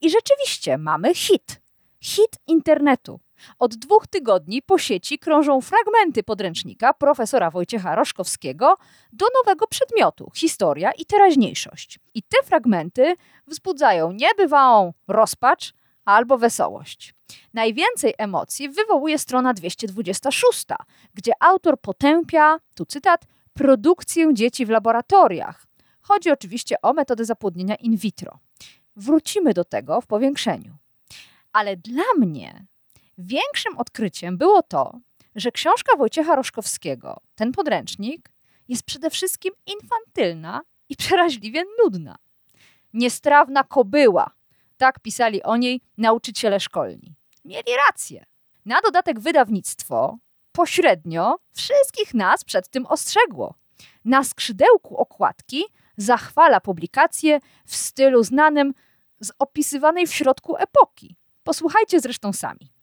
[0.00, 1.60] I rzeczywiście mamy hit.
[2.00, 3.20] Hit internetu.
[3.58, 8.76] Od dwóch tygodni po sieci krążą fragmenty podręcznika profesora Wojciecha Roszkowskiego
[9.12, 11.98] do nowego przedmiotu historia i teraźniejszość.
[12.14, 13.14] I te fragmenty
[13.46, 15.72] wzbudzają niebywałą rozpacz
[16.04, 17.14] albo wesołość.
[17.54, 20.66] Najwięcej emocji wywołuje strona 226,
[21.14, 25.66] gdzie autor potępia, tu cytat, produkcję dzieci w laboratoriach.
[26.00, 28.38] Chodzi oczywiście o metodę zapłodnienia in vitro.
[28.96, 30.76] Wrócimy do tego w powiększeniu.
[31.52, 32.66] Ale dla mnie
[33.18, 35.00] Większym odkryciem było to,
[35.34, 38.30] że książka Wojciecha Roszkowskiego, ten podręcznik,
[38.68, 42.16] jest przede wszystkim infantylna i przeraźliwie nudna.
[42.92, 44.30] Niestrawna kobyła,
[44.76, 47.14] tak pisali o niej nauczyciele szkolni.
[47.44, 48.24] Mieli rację.
[48.64, 50.18] Na dodatek wydawnictwo
[50.52, 53.54] pośrednio wszystkich nas przed tym ostrzegło.
[54.04, 55.64] Na skrzydełku okładki
[55.96, 58.74] zachwala publikację w stylu znanym
[59.20, 61.16] z opisywanej w środku epoki.
[61.44, 62.77] Posłuchajcie zresztą sami.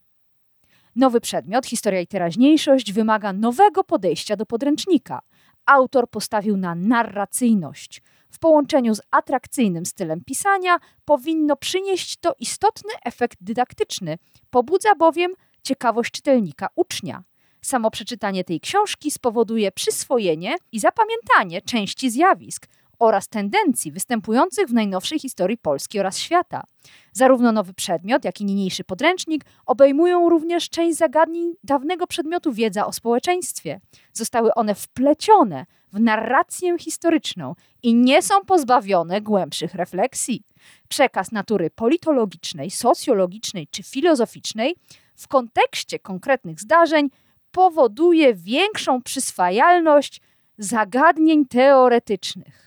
[0.96, 5.22] Nowy przedmiot, historia i teraźniejszość, wymaga nowego podejścia do podręcznika.
[5.66, 8.02] Autor postawił na narracyjność.
[8.32, 14.18] W połączeniu z atrakcyjnym stylem pisania powinno przynieść to istotny efekt dydaktyczny,
[14.50, 15.34] pobudza bowiem
[15.64, 17.24] ciekawość czytelnika, ucznia.
[17.62, 22.68] Samo przeczytanie tej książki spowoduje przyswojenie i zapamiętanie części zjawisk,
[23.00, 26.64] oraz tendencji występujących w najnowszej historii Polski oraz świata.
[27.12, 32.94] Zarówno nowy przedmiot, jak i niniejszy podręcznik obejmują również część zagadnień dawnego przedmiotu wiedza o
[32.94, 33.80] społeczeństwie.
[34.14, 40.44] Zostały one wplecione w narrację historyczną i nie są pozbawione głębszych refleksji.
[40.90, 44.76] Przekaz natury politologicznej, socjologicznej czy filozoficznej
[45.16, 47.10] w kontekście konkretnych zdarzeń
[47.52, 50.22] powoduje większą przyswajalność
[50.58, 52.65] zagadnień teoretycznych.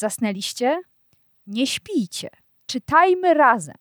[0.00, 0.80] Zasnęliście?
[1.46, 2.30] Nie śpijcie.
[2.66, 3.76] Czytajmy razem.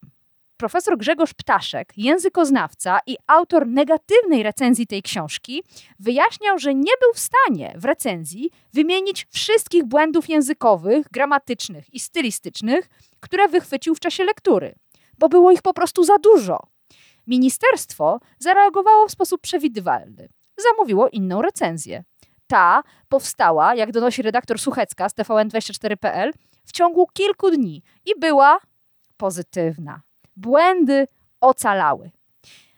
[0.57, 5.63] Profesor Grzegorz Ptaszek, językoznawca i autor negatywnej recenzji tej książki,
[5.99, 12.89] wyjaśniał, że nie był w stanie w recenzji wymienić wszystkich błędów językowych, gramatycznych i stylistycznych,
[13.19, 14.75] które wychwycił w czasie lektury,
[15.17, 16.59] bo było ich po prostu za dużo.
[17.27, 20.29] Ministerstwo zareagowało w sposób przewidywalny.
[20.57, 22.03] Zamówiło inną recenzję
[22.49, 26.31] ta powstała, jak donosi redaktor Suchecka z tvn24.pl,
[26.65, 28.59] w ciągu kilku dni i była
[29.17, 30.01] pozytywna.
[30.35, 31.07] Błędy
[31.41, 32.11] ocalały.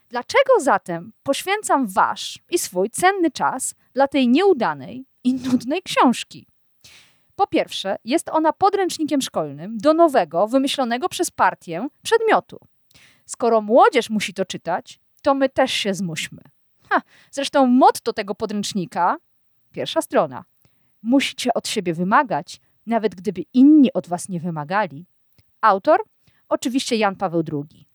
[0.10, 6.48] Dlaczego zatem poświęcam wasz i swój cenny czas dla tej nieudanej i nudnej książki?
[7.36, 12.60] Po pierwsze, jest ona podręcznikiem szkolnym do nowego, wymyślonego przez partię przedmiotu.
[13.26, 16.42] Skoro młodzież musi to czytać, to my też się zmuśmy.
[16.90, 17.02] Ha,
[17.32, 19.18] zresztą motto tego podręcznika
[19.72, 20.44] Pierwsza strona.
[21.02, 25.06] Musicie od siebie wymagać, nawet gdyby inni od was nie wymagali.
[25.62, 26.04] Autor?
[26.50, 27.88] Oczywiście Jan Paweł II.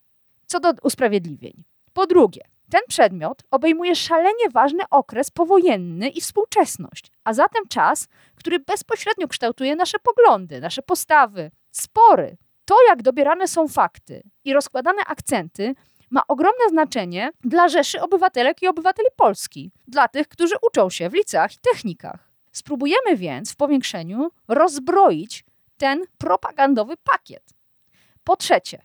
[0.45, 1.63] Co do usprawiedliwień.
[1.93, 8.59] Po drugie, ten przedmiot obejmuje szalenie ważny okres powojenny i współczesność, a zatem czas, który
[8.59, 12.37] bezpośrednio kształtuje nasze poglądy, nasze postawy, spory.
[12.65, 15.75] To, jak dobierane są fakty i rozkładane akcenty,
[16.09, 21.13] ma ogromne znaczenie dla rzeszy obywatelek i obywateli Polski, dla tych, którzy uczą się w
[21.13, 22.31] liceach i technikach.
[22.51, 25.45] Spróbujemy więc w powiększeniu rozbroić
[25.77, 27.43] ten propagandowy pakiet.
[28.23, 28.81] Po trzecie,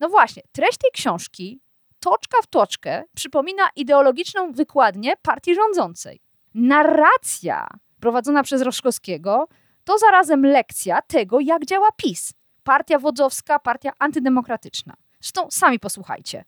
[0.00, 1.60] no właśnie, treść tej książki
[2.00, 6.20] toczka w toczkę przypomina ideologiczną wykładnię partii rządzącej.
[6.54, 7.66] Narracja
[8.00, 9.48] prowadzona przez Roszkowskiego
[9.84, 12.32] to zarazem lekcja tego, jak działa PiS.
[12.64, 14.94] Partia wodzowska, partia antydemokratyczna.
[15.24, 16.44] Zresztą sami posłuchajcie.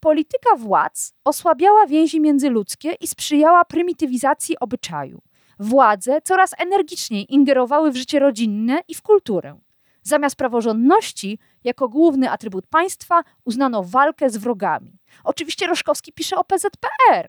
[0.00, 5.22] Polityka władz osłabiała więzi międzyludzkie i sprzyjała prymitywizacji obyczaju.
[5.58, 9.58] Władze coraz energiczniej ingerowały w życie rodzinne i w kulturę.
[10.02, 14.98] Zamiast praworządności, jako główny atrybut państwa, uznano walkę z wrogami.
[15.24, 17.28] Oczywiście Roszkowski pisze o PZPR.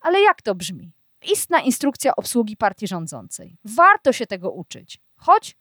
[0.00, 0.92] Ale jak to brzmi?
[1.32, 3.56] Istna instrukcja obsługi partii rządzącej.
[3.64, 5.00] Warto się tego uczyć.
[5.16, 5.56] choć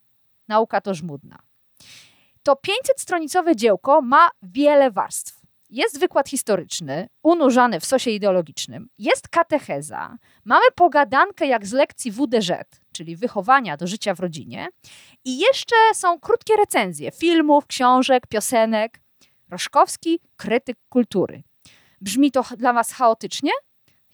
[0.48, 1.40] nauka to żmudna.
[2.50, 5.42] To 500-stronicowe dziełko ma wiele warstw.
[5.70, 12.52] Jest wykład historyczny, unurzany w sosie ideologicznym, jest katecheza, mamy pogadankę jak z lekcji WDŻ,
[12.92, 14.68] czyli wychowania do życia w rodzinie,
[15.26, 19.00] i jeszcze są krótkie recenzje filmów, książek, piosenek.
[19.50, 21.44] Roszkowski, krytyk kultury.
[22.02, 23.52] Brzmi to dla Was chaotycznie?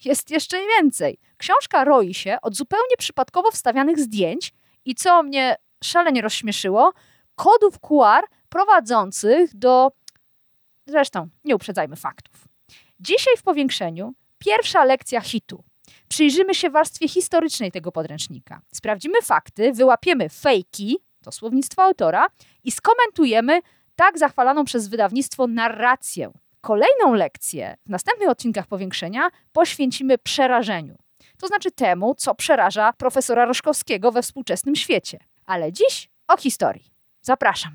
[0.04, 1.18] Jest jeszcze więcej.
[1.36, 4.52] Książka roi się od zupełnie przypadkowo wstawianych zdjęć
[4.84, 6.92] i co mnie szalenie rozśmieszyło,
[7.36, 9.92] kodów QR prowadzących do.
[10.86, 12.48] Zresztą, nie uprzedzajmy faktów.
[13.00, 15.64] Dzisiaj w powiększeniu pierwsza lekcja hitu.
[16.08, 18.60] Przyjrzymy się warstwie historycznej tego podręcznika.
[18.74, 22.26] Sprawdzimy fakty, wyłapiemy fejki, to słownictwo autora,
[22.64, 23.60] i skomentujemy
[23.96, 26.32] tak zachwalaną przez wydawnictwo narrację.
[26.60, 30.96] Kolejną lekcję w następnych odcinkach powiększenia poświęcimy przerażeniu.
[31.38, 35.18] To znaczy temu, co przeraża profesora Roszkowskiego we współczesnym świecie.
[35.46, 36.95] Ale dziś o historii.
[37.26, 37.72] Zapraszam.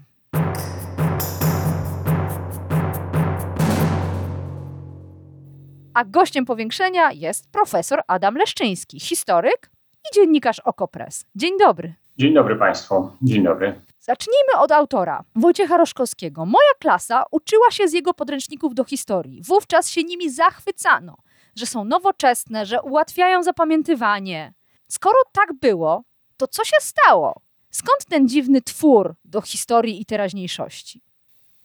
[5.94, 9.72] A gościem powiększenia jest profesor Adam Leszczyński, historyk
[10.12, 11.26] i dziennikarz Okopres.
[11.36, 11.94] Dzień dobry.
[12.18, 13.12] Dzień dobry Państwu.
[13.22, 13.82] Dzień dobry.
[14.00, 16.46] Zacznijmy od autora, Wojciecha Roszkowskiego.
[16.46, 19.42] Moja klasa uczyła się z jego podręczników do historii.
[19.44, 21.18] Wówczas się nimi zachwycano,
[21.56, 24.54] że są nowoczesne, że ułatwiają zapamiętywanie.
[24.88, 26.04] Skoro tak było,
[26.38, 27.42] to co się stało?
[27.72, 31.02] Skąd ten dziwny twór do historii i teraźniejszości?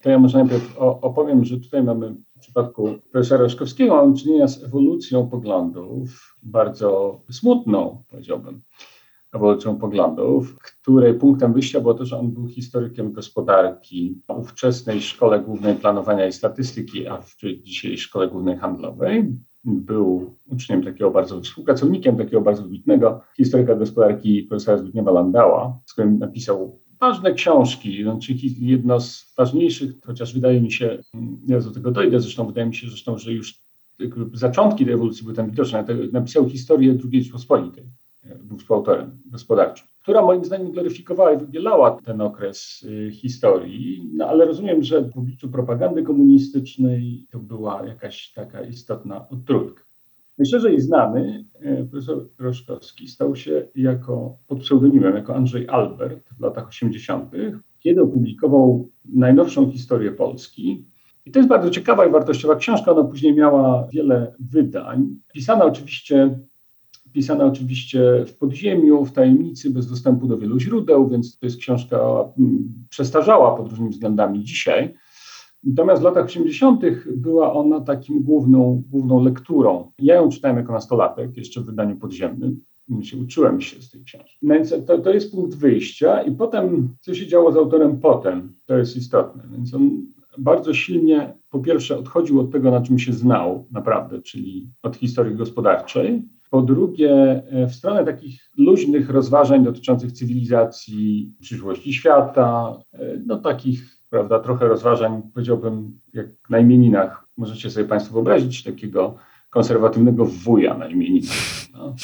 [0.03, 4.64] To ja może najpierw opowiem, że tutaj mamy w przypadku profesora Roszkowskiego mamy czynienia z
[4.64, 8.62] ewolucją poglądów, bardzo smutną, powiedziałbym
[9.35, 15.41] ewolucją poglądów, której punktem wyjścia było to, że on był historykiem gospodarki w ówczesnej Szkole
[15.41, 19.37] Głównej Planowania i Statystyki, a w dzisiejszej Szkole Głównej Handlowej.
[19.67, 26.19] Był uczniem takiego bardzo, współpracownikiem takiego bardzo wybitnego historyka gospodarki profesora Zbigniewa Landała, z którym
[26.19, 31.03] napisał ważne książki, znaczy jedno z ważniejszych, chociaż wydaje mi się,
[31.47, 33.67] ja do tego dojdę, zresztą wydaje mi się zresztą, że już
[34.33, 35.85] zaczątki tej ewolucji były tam widoczne.
[36.12, 37.85] Napisał historię II Rzeczypospolitej
[38.43, 44.44] był współautorem gospodarczym, która moim zdaniem gloryfikowała i wybielała ten okres y, historii, no ale
[44.44, 49.84] rozumiem, że w obliczu propagandy komunistycznej to była jakaś taka istotna odtrójka.
[50.38, 56.69] Najszerzej znany y, profesor Roszkowski stał się jako, pod pseudonimem jako Andrzej Albert w latach
[56.69, 57.32] 80.,
[57.81, 60.87] kiedy opublikował najnowszą historię Polski.
[61.26, 62.93] I to jest bardzo ciekawa i wartościowa książka.
[62.93, 65.17] Ona później miała wiele wydań.
[65.32, 66.38] Pisana oczywiście
[67.17, 71.99] pisana oczywiście w podziemiu, w tajemnicy, bez dostępu do wielu źródeł, więc to jest książka
[72.39, 74.95] mm, przestarzała pod różnymi względami dzisiaj.
[75.65, 76.83] Natomiast w latach 80.
[77.17, 79.93] była ona takim główną, główną lekturą.
[79.99, 82.61] Ja ją czytałem jako nastolatek, jeszcze w wydaniu podziemnym.
[83.03, 84.39] Się, uczyłem się z tej książki.
[84.43, 88.53] No więc to, to jest punkt wyjścia, i potem, co się działo z autorem potem,
[88.67, 89.43] to jest istotne.
[89.53, 90.07] Więc on
[90.39, 95.37] bardzo silnie, po pierwsze, odchodził od tego, na czym się znał naprawdę, czyli od historii
[95.37, 103.37] gospodarczej, po drugie, e, w stronę takich luźnych rozważań dotyczących cywilizacji, przyszłości świata, e, no
[103.37, 107.27] takich, prawda, trochę rozważań, powiedziałbym, jak na imieninach.
[107.37, 109.17] Możecie sobie Państwo wyobrazić takiego
[109.51, 111.37] konserwatywnego wuja na imieninach,
[111.73, 111.95] no,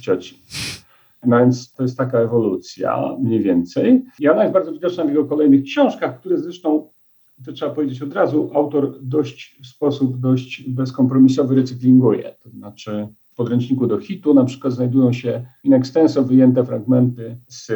[0.00, 0.42] cioci.
[1.26, 4.04] No więc to jest taka ewolucja mniej więcej.
[4.18, 6.88] I ona jest bardzo widoczna w jego kolejnych książkach, które zresztą,
[7.44, 12.34] to trzeba powiedzieć od razu, autor dość w sposób dość bezkompromisowy recyklinguje.
[12.42, 13.08] To znaczy
[13.38, 17.70] podręczniku do hitu na przykład znajdują się in extenso wyjęte fragmenty z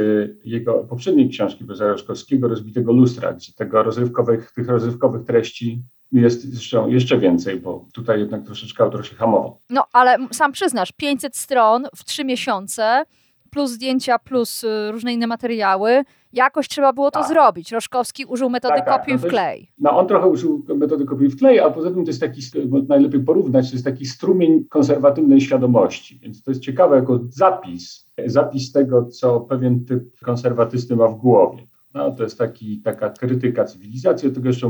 [0.45, 6.47] jego poprzedniej książki Bezaraszkowskiego, Rozbitego Lustra, gdzie tego rozrywkowych, tych rozrywkowych treści jest
[6.89, 9.59] jeszcze więcej, bo tutaj jednak troszeczkę autor się hamował.
[9.71, 13.05] No, ale sam przyznasz, 500 stron w trzy miesiące,
[13.53, 16.05] plus zdjęcia, plus y, różne inne materiały.
[16.33, 17.29] Jakoś trzeba było to tak.
[17.29, 17.73] zrobić.
[17.73, 19.01] Roszkowski użył metody tak, tak.
[19.01, 19.71] kopiuj no w klej.
[19.79, 22.41] No on trochę użył metody kopiuj w klej, a poza tym to jest taki,
[22.89, 26.19] najlepiej porównać, to jest taki strumień konserwatywnej świadomości.
[26.19, 31.67] Więc to jest ciekawe jako zapis, zapis tego, co pewien typ konserwatysty ma w głowie.
[31.95, 34.67] No, to jest taki, taka krytyka cywilizacji, do tego jeszcze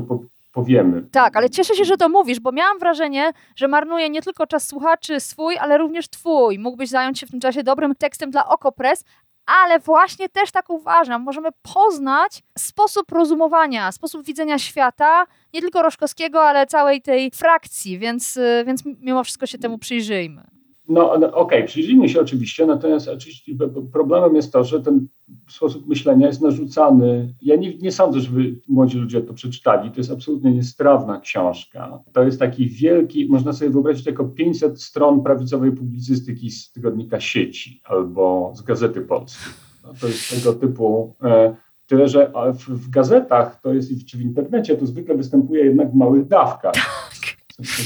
[0.52, 1.02] powiemy.
[1.12, 4.68] Tak, ale cieszę się, że to mówisz, bo miałam wrażenie, że marnuje nie tylko czas
[4.68, 6.59] słuchaczy swój, ale również twój.
[6.59, 9.04] Mógłbyś zająć się w tym czasie dobrym tekstem dla Okopres,
[9.47, 16.42] ale właśnie też tak uważam, możemy poznać sposób rozumowania, sposób widzenia świata, nie tylko Roszkowskiego,
[16.42, 20.62] ale całej tej frakcji, więc, więc mimo wszystko się temu przyjrzyjmy.
[20.89, 23.53] No, no okej, okay, przyjrzyjmy się oczywiście, natomiast oczywiście
[23.93, 25.07] problemem jest to, że ten
[25.49, 27.35] sposób myślenia jest narzucany.
[27.43, 29.91] Ja nie, nie sądzę, żeby młodzi ludzie to przeczytali.
[29.91, 32.01] To jest absolutnie niestrawna książka.
[32.12, 37.81] To jest taki wielki, można sobie wyobrazić jako 500 stron prawicowej publicystyki z tygodnika sieci
[37.85, 39.53] albo z Gazety Polskiej.
[39.85, 41.15] No, to jest tego typu.
[41.23, 45.91] E, tyle, że w, w, gazetach to jest, czy w internecie to zwykle występuje jednak
[45.91, 46.73] w małych dawkach.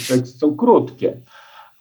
[0.08, 0.26] Tak.
[0.26, 1.20] Są krótkie.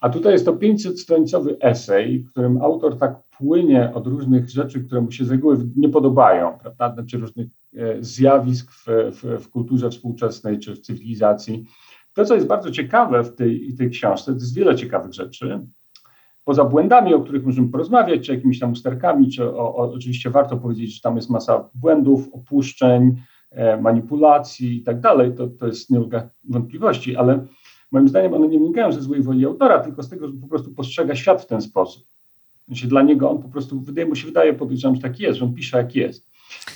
[0.05, 5.01] A tutaj jest to 500-stronicowy esej, w którym autor tak płynie od różnych rzeczy, które
[5.01, 6.93] mu się z reguły nie podobają, prawda?
[6.93, 7.47] znaczy różnych
[7.77, 11.65] e, zjawisk w, w, w, kulturze współczesnej czy w cywilizacji.
[12.13, 15.59] To, co jest bardzo ciekawe w tej, tej książce, to jest wiele ciekawych rzeczy.
[16.43, 20.57] Poza błędami, o których możemy porozmawiać, czy jakimiś tam usterkami, czy o, o, oczywiście warto
[20.57, 23.15] powiedzieć, że tam jest masa błędów, opuszczeń,
[23.51, 25.99] e, manipulacji i tak dalej, to, to jest nie
[26.49, 27.45] wątpliwości, ale
[27.95, 30.71] moim zdaniem one nie wynikają ze złej woli autora, tylko z tego, że po prostu
[30.71, 32.03] postrzega świat w ten sposób.
[32.67, 35.45] Znaczy dla niego on po prostu, wydaje mu się wydaje, podejrzewam, że tak jest, że
[35.45, 36.27] on pisze jak jest.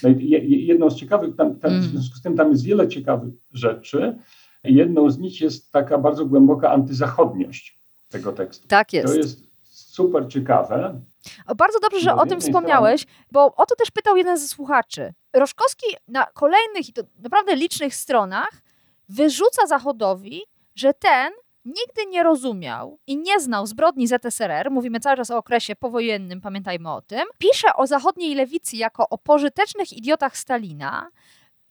[0.03, 0.09] No
[0.41, 1.83] jedną z ciekawych, tam, tam, mm.
[1.83, 4.15] w związku z tym tam jest wiele ciekawych rzeczy.
[4.63, 8.67] Jedną z nich jest taka bardzo głęboka antyzachodniość tego tekstu.
[8.67, 9.07] Tak jest.
[9.07, 11.01] To jest super ciekawe.
[11.57, 15.13] Bardzo dobrze, że no, o tym wspomniałeś, bo o to też pytał jeden ze słuchaczy.
[15.33, 18.61] Roszkowski na kolejnych i to naprawdę licznych stronach
[19.09, 20.41] wyrzuca Zachodowi,
[20.79, 21.33] że ten
[21.65, 26.91] nigdy nie rozumiał i nie znał zbrodni ZSRR, mówimy cały czas o okresie powojennym, pamiętajmy
[26.91, 31.09] o tym, pisze o zachodniej lewicy jako o pożytecznych idiotach Stalina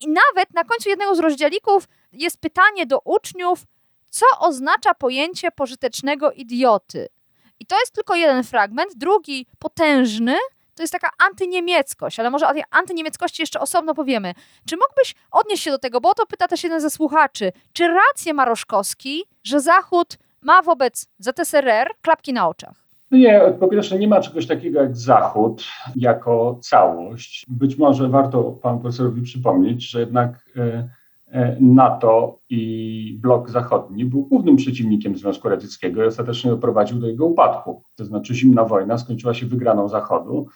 [0.00, 3.64] i nawet na końcu jednego z rozdzielików jest pytanie do uczniów,
[4.10, 7.08] co oznacza pojęcie pożytecznego idioty.
[7.60, 10.36] I to jest tylko jeden fragment, drugi potężny,
[10.78, 14.34] to jest taka antyniemieckość, ale może o tej antyniemieckości jeszcze osobno powiemy.
[14.66, 18.34] Czy mógłbyś odnieść się do tego, bo to pyta też jeden ze słuchaczy, czy rację
[18.34, 22.88] ma Roszkowski, że Zachód ma wobec ZSRR klapki na oczach?
[23.10, 25.64] No nie, po pierwsze nie ma czegoś takiego jak Zachód
[25.96, 27.46] jako całość.
[27.48, 30.88] Być może warto panu profesorowi przypomnieć, że jednak e,
[31.32, 37.26] e, NATO i blok zachodni był głównym przeciwnikiem Związku Radzieckiego i ostatecznie doprowadził do jego
[37.26, 37.82] upadku.
[37.96, 40.46] To znaczy zimna wojna skończyła się wygraną Zachodu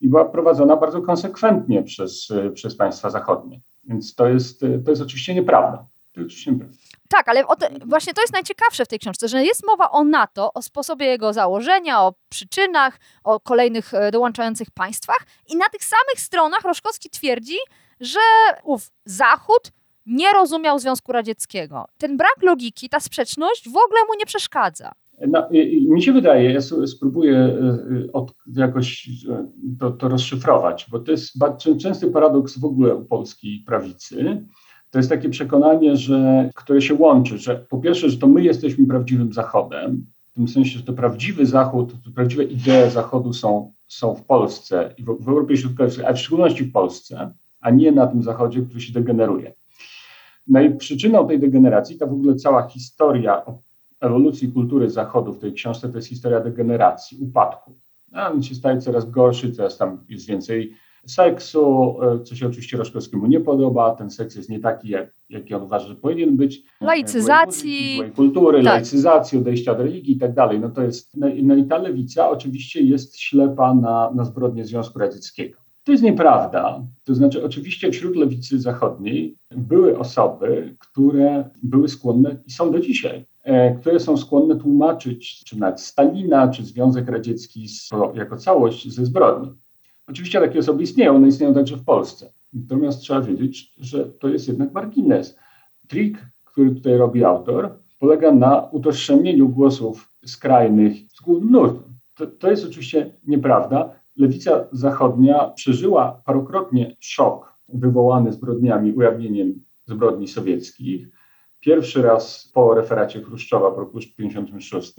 [0.00, 3.60] i była prowadzona bardzo konsekwentnie przez, przez państwa zachodnie.
[3.84, 5.86] Więc to jest, to jest oczywiście nieprawda.
[6.12, 6.76] To jest oczywiście nieprawda.
[7.08, 10.52] Tak, ale te, właśnie to jest najciekawsze w tej książce, że jest mowa o NATO,
[10.54, 16.20] o sposobie jego założenia, o przyczynach, o kolejnych e, dołączających państwach i na tych samych
[16.20, 17.56] stronach Roszkowski twierdzi,
[18.00, 18.20] że
[18.64, 19.72] ów Zachód
[20.06, 21.84] nie rozumiał Związku Radzieckiego.
[21.98, 24.92] Ten brak logiki, ta sprzeczność w ogóle mu nie przeszkadza.
[25.28, 25.48] No,
[25.88, 29.10] mi się wydaje, ja spróbuję e, od, jakoś
[29.80, 31.32] to, to rozszyfrować, bo to jest
[31.78, 34.46] częsty paradoks w ogóle u polskiej prawicy.
[34.90, 38.86] To jest takie przekonanie, że, które się łączy, że po pierwsze, że to my jesteśmy
[38.86, 44.14] prawdziwym Zachodem, w tym sensie, że to prawdziwy Zachód, to prawdziwe idee Zachodu są, są
[44.14, 48.06] w Polsce i w, w Europie Środkowej, a w szczególności w Polsce, a nie na
[48.06, 49.54] tym Zachodzie, który się degeneruje.
[50.46, 53.42] No i przyczyną tej degeneracji, ta w ogóle cała historia
[54.00, 57.78] ewolucji kultury Zachodu w tej książce to jest historia degeneracji, upadku.
[58.12, 60.74] A on się staje coraz gorszy, coraz tam jest więcej
[61.06, 63.94] seksu, e, co się oczywiście Roszkowskiemu nie podoba.
[63.94, 66.62] Ten seks jest nie taki, jak, jaki on uważa, że powinien być.
[66.80, 67.96] Laicyzacji.
[67.96, 68.64] Złej, kultury, tak.
[68.64, 70.60] laicyzacji, odejścia od religii i tak dalej.
[70.60, 74.98] No to jest, no, no i ta lewica oczywiście jest ślepa na, na zbrodnie Związku
[74.98, 75.58] Radzieckiego.
[75.84, 76.82] To jest nieprawda.
[77.04, 83.16] To znaczy, oczywiście wśród lewicy zachodniej były osoby, które były skłonne i są do dzisiaj,
[83.16, 83.24] e,
[83.80, 87.66] które są skłonne tłumaczyć, czy nawet Stalina, czy Związek Radziecki
[88.14, 89.52] jako całość ze zbrodni.
[90.06, 92.32] Oczywiście takie osoby istnieją, one istnieją także w Polsce.
[92.52, 95.36] Natomiast trzeba wiedzieć, że to jest jednak margines.
[95.88, 101.94] Trik, który tutaj robi autor, polega na utożsamieniu głosów skrajnych z głównym nurtem.
[102.16, 103.90] To, to jest oczywiście nieprawda.
[104.16, 109.54] Lewica zachodnia przeżyła parokrotnie szok wywołany zbrodniami, ujawnieniem
[109.86, 111.08] zbrodni sowieckich.
[111.66, 114.94] Pierwszy raz po referacie Chruszczowa w roku 1956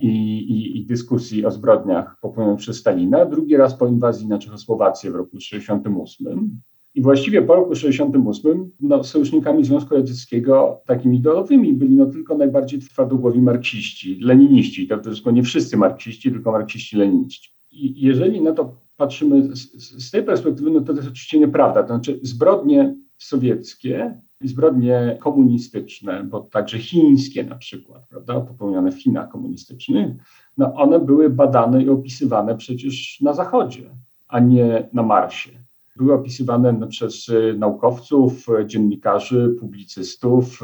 [0.00, 5.10] i, i, i, dyskusji o zbrodniach popełnionych przez Stalina, drugi raz po inwazji na Czechosłowację
[5.10, 6.60] w roku 1968.
[6.94, 12.80] I właściwie po roku 1968 no, sojusznikami Związku Radzieckiego takimi ideolowymi byli no, tylko najbardziej
[12.80, 14.88] twardogłowi marksiści, leniniści.
[14.88, 17.50] To tylko nie wszyscy marksiści, tylko marksiści-leniniści.
[17.70, 21.82] I jeżeli na to patrzymy z, z tej perspektywy, no to, to jest oczywiście nieprawda.
[21.82, 29.28] To znaczy zbrodnie sowieckie zbrodnie komunistyczne, bo także chińskie na przykład, prawda, popełnione w Chinach
[29.28, 30.16] komunistycznych,
[30.56, 33.90] no one były badane i opisywane przecież na Zachodzie,
[34.28, 35.50] a nie na Marsie.
[35.96, 40.60] Były opisywane przez y, naukowców, dziennikarzy, publicystów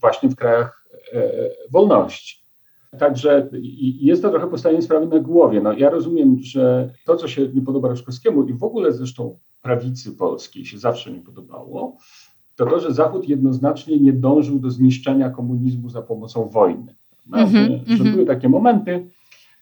[0.00, 1.30] właśnie w krajach e,
[1.70, 2.40] wolności.
[2.98, 3.48] Także
[4.00, 5.60] jest to trochę postawienie sprawy na głowie.
[5.60, 10.12] No, ja rozumiem, że to, co się nie podoba Roszkowskiemu i w ogóle zresztą prawicy
[10.12, 11.96] polskiej się zawsze nie podobało,
[12.60, 16.94] to to, że Zachód jednoznacznie nie dążył do zniszczenia komunizmu za pomocą wojny.
[17.32, 18.12] Mm -hmm, że, -hmm.
[18.12, 19.06] były takie momenty,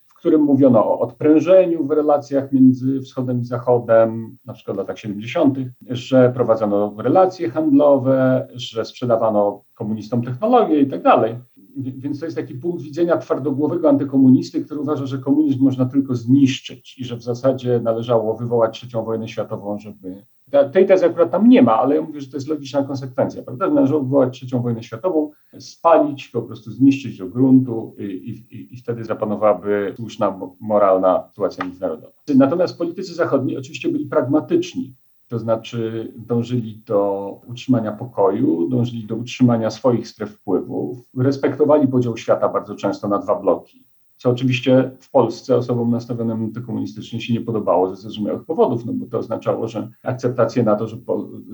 [0.07, 4.99] w którym mówiono o odprężeniu w relacjach między Wschodem i Zachodem, na przykład w latach
[4.99, 11.37] 70., że prowadzono relacje handlowe, że sprzedawano komunistom technologię i tak dalej.
[11.79, 16.99] Więc to jest taki punkt widzenia twardogłowego antykomunisty, który uważa, że komunizm można tylko zniszczyć
[16.99, 20.25] i że w zasadzie należało wywołać trzecią wojnę światową, żeby.
[20.73, 23.71] Tej tezy akurat tam nie ma, ale ja mówię, że to jest logiczna konsekwencja, prawda?
[23.71, 29.05] Należało wywołać trzecią wojnę światową, spalić, po prostu zniszczyć do gruntu i, i, i wtedy
[29.05, 32.13] zapanowałaby słuszna, moralna sytuacja międzynarodowa.
[32.35, 34.95] Natomiast politycy zachodni oczywiście byli pragmatyczni
[35.29, 42.49] to znaczy dążyli do utrzymania pokoju, dążyli do utrzymania swoich stref wpływów, respektowali podział świata
[42.49, 43.89] bardzo często na dwa bloki.
[44.17, 49.07] Co oczywiście w Polsce osobom nastawionym antykomunistycznie się nie podobało ze zrozumiałych powodów, no bo
[49.07, 50.97] to oznaczało, że akceptację na to, że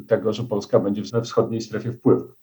[0.06, 2.36] tego, że Polska będzie we wschodniej strefie wpływów.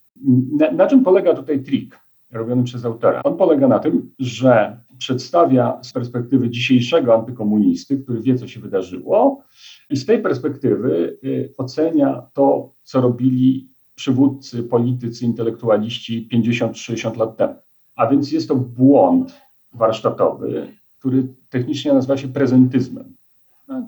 [0.57, 1.99] Na, na czym polega tutaj trik
[2.31, 3.23] robiony przez autora?
[3.23, 9.43] On polega na tym, że przedstawia z perspektywy dzisiejszego antykomunisty, który wie, co się wydarzyło,
[9.91, 17.55] i z tej perspektywy y, ocenia to, co robili przywódcy, politycy, intelektualiści 50-60 lat temu.
[17.95, 19.41] A więc jest to błąd
[19.73, 20.67] warsztatowy,
[20.99, 23.15] który technicznie nazywa się prezentyzmem,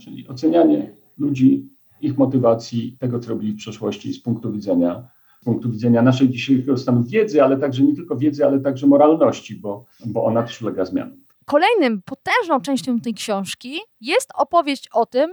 [0.02, 1.70] czyli ocenianie ludzi,
[2.02, 5.04] ich motywacji, tego, co robili w przeszłości z punktu widzenia
[5.42, 9.56] z punktu widzenia naszej dzisiejszego stanu wiedzy, ale także nie tylko wiedzy, ale także moralności,
[9.56, 11.18] bo, bo ona też ulega zmianom.
[11.46, 15.32] Kolejnym potężną częścią tej książki jest opowieść o tym,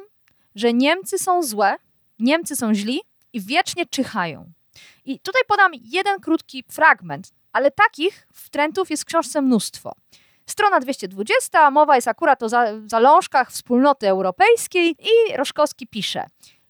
[0.54, 1.76] że Niemcy są złe,
[2.18, 3.00] Niemcy są źli
[3.32, 4.52] i wiecznie czyhają.
[5.04, 9.92] I tutaj podam jeden krótki fragment, ale takich wtrętów jest w książce mnóstwo.
[10.46, 12.48] Strona 220, mowa jest akurat o
[12.86, 16.26] zalążkach wspólnoty europejskiej i Roszkowski pisze.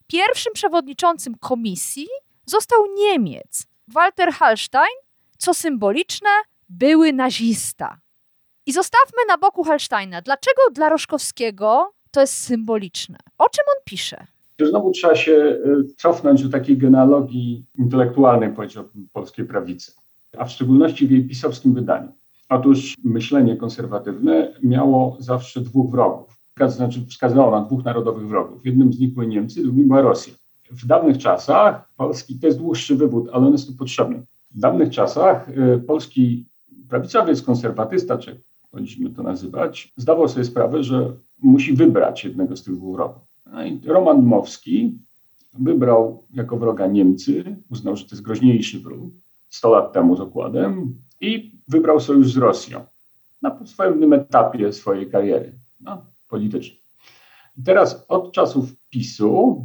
[0.06, 2.06] Pierwszym przewodniczącym komisji
[2.46, 4.96] został Niemiec, Walter Hallstein,
[5.38, 6.30] co symboliczne,
[6.68, 8.00] były nazista.
[8.66, 10.22] I zostawmy na boku Hallsteina.
[10.22, 13.18] Dlaczego dla Roszkowskiego to jest symboliczne.
[13.38, 14.26] O czym on pisze?
[14.68, 19.92] Znowu trzeba się y, cofnąć do takiej genealogii intelektualnej, powiedziałbym, polskiej prawicy,
[20.38, 22.12] a w szczególności w jej pisowskim wydaniu.
[22.48, 26.40] Otóż myślenie konserwatywne miało zawsze dwóch wrogów.
[26.68, 28.66] Znaczy wskazywało na dwóch narodowych wrogów.
[28.66, 30.34] Jednym z nich były Niemcy, drugim była Rosja.
[30.70, 34.22] W dawnych czasach polski, to jest dłuższy wywód, ale on jest tu potrzebny.
[34.50, 36.46] W dawnych czasach y, polski
[36.88, 42.74] prawicowiec, konserwatysta, czy powinniśmy to nazywać, zdawał sobie sprawę, że musi wybrać jednego z tych
[42.76, 43.22] dwóch wrogów.
[43.46, 44.98] No Roman Dmowski
[45.58, 49.14] wybrał jako wroga Niemcy, uznał, że to jest groźniejszy wróg,
[49.48, 52.84] 100 lat temu z okładem, i wybrał sojusz z Rosją
[53.42, 56.80] na pewnym etapie swojej kariery no, politycznej.
[57.56, 59.64] I teraz od czasów PiSu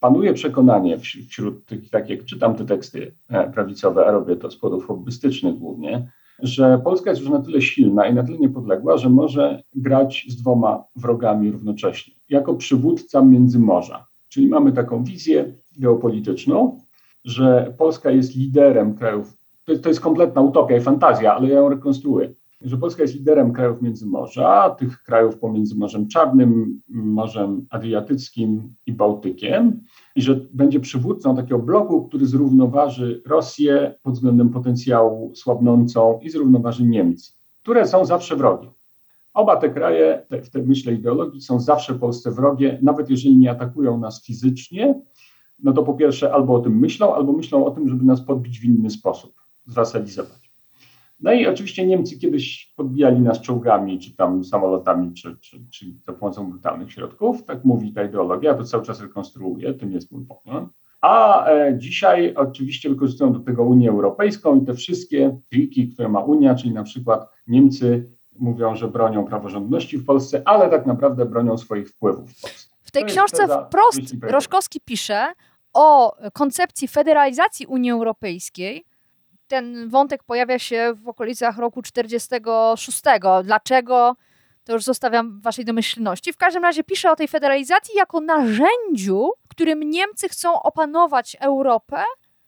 [0.00, 4.56] panuje przekonanie wśród tych, tak jak czytam te teksty e, prawicowe, a robię to z
[4.56, 9.10] powodów hobbystycznych głównie, że Polska jest już na tyle silna i na tyle niepodległa, że
[9.10, 14.06] może grać z dwoma wrogami równocześnie, jako przywódca międzymorza.
[14.28, 16.78] Czyli mamy taką wizję geopolityczną,
[17.24, 19.36] że Polska jest liderem krajów.
[19.64, 23.52] To, to jest kompletna utopia i fantazja, ale ja ją rekonstruuję że Polska jest liderem
[23.52, 29.80] krajów Międzymorza, tych krajów pomiędzy Morzem Czarnym, Morzem Adriatyckim i Bałtykiem,
[30.16, 36.84] i że będzie przywódcą takiego bloku, który zrównoważy Rosję pod względem potencjału słabnącą i zrównoważy
[36.84, 38.68] Niemcy, które są zawsze wrogie.
[39.34, 43.50] Oba te kraje te, w tej myśle ideologii są zawsze Polsce wrogie, nawet jeżeli nie
[43.50, 45.00] atakują nas fizycznie,
[45.58, 48.60] no to po pierwsze albo o tym myślą, albo myślą o tym, żeby nas podbić
[48.60, 49.32] w inny sposób,
[49.66, 50.43] zwasalizować.
[51.24, 56.12] No i oczywiście Niemcy kiedyś podbijali nas czołgami, czy tam samolotami, czy, czy, czy za
[56.12, 57.44] pomocą brutalnych środków.
[57.44, 60.68] Tak mówi ta ideologia, to cały czas rekonstruuje, to nie jest mój pogląd.
[61.00, 66.20] A e, dzisiaj oczywiście wykorzystują do tego Unię Europejską i te wszystkie triki, które ma
[66.20, 71.58] Unia, czyli na przykład Niemcy mówią, że bronią praworządności w Polsce, ale tak naprawdę bronią
[71.58, 72.68] swoich wpływów w Polsce.
[72.82, 75.26] W tej książce wprost Roszkowski pisze
[75.74, 78.84] o koncepcji federalizacji Unii Europejskiej,
[79.46, 83.02] ten wątek pojawia się w okolicach roku 46.
[83.44, 84.16] Dlaczego?
[84.64, 86.32] To już zostawiam waszej domyślności.
[86.32, 92.04] W każdym razie pisze o tej federalizacji jako narzędziu, którym Niemcy chcą opanować Europę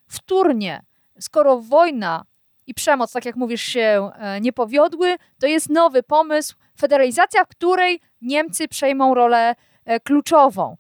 [0.08, 0.82] wtórnie.
[1.20, 2.24] Skoro wojna
[2.66, 7.48] i przemoc, tak jak mówisz, się e, nie powiodły, to jest nowy pomysł, federalizacja, w
[7.48, 9.54] której Niemcy przejmą rolę
[9.84, 10.76] e, kluczową.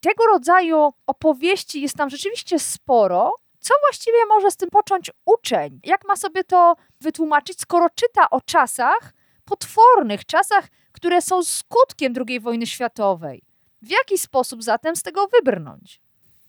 [0.00, 5.80] Tego rodzaju opowieści jest tam rzeczywiście sporo, co właściwie może z tym począć uczeń?
[5.84, 12.40] Jak ma sobie to wytłumaczyć, skoro czyta o czasach, potwornych czasach, które są skutkiem II
[12.40, 13.42] wojny światowej?
[13.82, 16.01] W jaki sposób zatem z tego wybrnąć?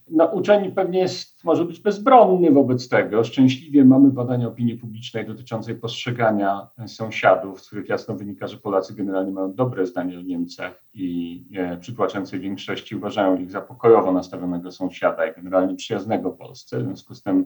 [0.09, 3.23] No, uczeń pewnie jest, może być bezbronny wobec tego.
[3.23, 9.31] Szczęśliwie mamy badania opinii publicznej dotyczącej postrzegania sąsiadów, z których jasno wynika, że Polacy generalnie
[9.31, 15.25] mają dobre zdanie o Niemcach i e, przytłaczającej większości uważają ich za pokojowo nastawionego sąsiada
[15.25, 16.79] i generalnie przyjaznego Polsce.
[16.79, 17.45] W związku z tym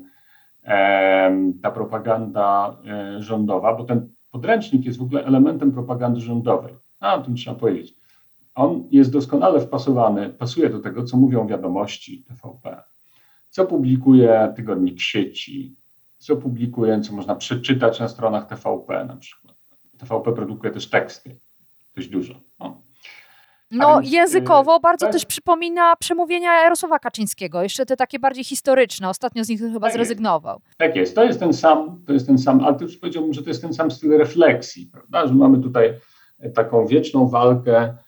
[0.64, 6.74] e, ta propaganda e, rządowa, bo ten podręcznik jest w ogóle elementem propagandy rządowej.
[7.00, 7.97] A, o tym trzeba powiedzieć
[8.58, 12.84] on jest doskonale wpasowany, pasuje do tego, co mówią wiadomości TVP,
[13.50, 15.76] co publikuje tygodnik sieci,
[16.18, 19.56] co publikuje, co można przeczytać na stronach TVP na przykład.
[19.98, 21.40] TVP produkuje też teksty,
[21.96, 22.34] dość dużo.
[22.60, 22.82] No.
[23.72, 29.10] No, więc, językowo y, bardzo też przypomina przemówienia Jarosława Kaczyńskiego, jeszcze te takie bardziej historyczne.
[29.10, 30.60] Ostatnio z nich chyba tak zrezygnował.
[30.66, 30.78] Jest.
[30.78, 33.50] Tak jest, to jest ten sam, to jest ten sam, ale też powiedziałbym, że to
[33.50, 35.28] jest ten sam styl refleksji, prawda?
[35.28, 35.94] Że mamy tutaj
[36.54, 38.07] taką wieczną walkę E,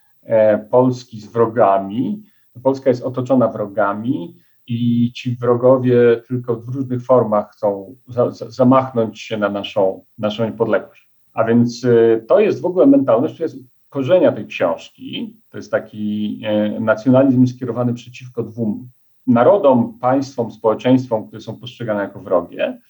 [0.69, 2.23] Polski z wrogami.
[2.63, 4.35] Polska jest otoczona wrogami
[4.67, 10.45] i ci wrogowie tylko w różnych formach chcą za, za, zamachnąć się na naszą, naszą
[10.45, 11.09] niepodległość.
[11.33, 13.57] A więc e, to jest w ogóle mentalność, to jest
[13.89, 15.37] korzenia tej książki.
[15.49, 18.89] To jest taki e, nacjonalizm skierowany przeciwko dwóm
[19.27, 22.81] narodom, państwom, społeczeństwom, które są postrzegane jako wrogie.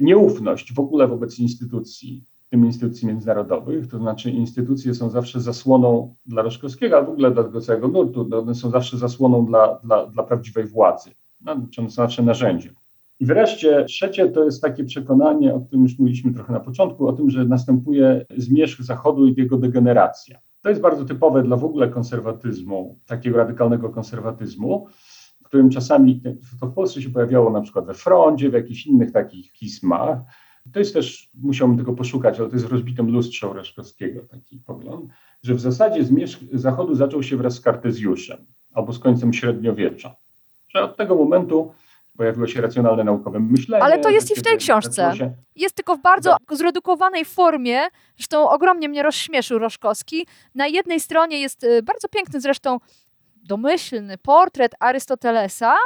[0.00, 6.42] Nieufność w ogóle wobec instytucji, tym instytucji międzynarodowych, to znaczy instytucje są zawsze zasłoną dla
[6.42, 10.22] Roszkowskiego, a w ogóle dla tego całego nurtu, one są zawsze zasłoną dla, dla, dla
[10.22, 11.10] prawdziwej władzy,
[11.40, 12.74] no, czy one są zawsze narzędziem.
[13.20, 17.12] I wreszcie trzecie to jest takie przekonanie, o którym już mówiliśmy trochę na początku, o
[17.12, 20.38] tym, że następuje zmierzch Zachodu i jego degeneracja.
[20.62, 24.86] To jest bardzo typowe dla w ogóle konserwatyzmu, takiego radykalnego konserwatyzmu,
[25.40, 26.22] w którym czasami
[26.60, 30.18] to w Polsce się pojawiało na przykład we frondzie, w jakichś innych takich pismach,
[30.72, 35.10] to jest też, musiałbym tego poszukać, ale to jest rozbitym lustrze Oreszkowskiego taki pogląd,
[35.42, 40.16] że w zasadzie zmierzch Zachodu zaczął się wraz z Kartezjuszem albo z końcem średniowiecza.
[40.68, 41.74] Że od tego momentu
[42.16, 43.84] pojawiło się racjonalne naukowe myślenie.
[43.84, 45.12] Ale to jest i w tej książce.
[45.16, 45.32] Się...
[45.56, 46.58] Jest tylko w bardzo tak.
[46.58, 47.80] zredukowanej formie,
[48.16, 50.26] zresztą ogromnie mnie rozśmieszył Roszkowski.
[50.54, 52.78] Na jednej stronie jest y, bardzo piękny zresztą
[53.42, 55.76] domyślny portret Arystotelesa.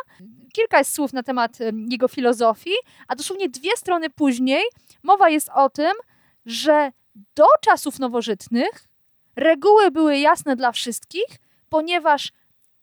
[0.52, 1.58] Kilka jest słów na temat
[1.90, 2.74] jego filozofii,
[3.08, 4.64] a dosłownie dwie strony później
[5.02, 5.92] mowa jest o tym,
[6.46, 6.92] że
[7.34, 8.88] do czasów nowożytnych
[9.36, 11.28] reguły były jasne dla wszystkich,
[11.68, 12.32] ponieważ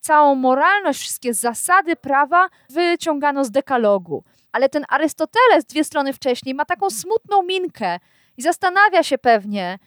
[0.00, 4.24] całą moralność, wszystkie zasady prawa wyciągano z dekalogu.
[4.52, 7.98] Ale ten Arystoteles dwie strony wcześniej ma taką smutną minkę
[8.36, 9.78] i zastanawia się pewnie,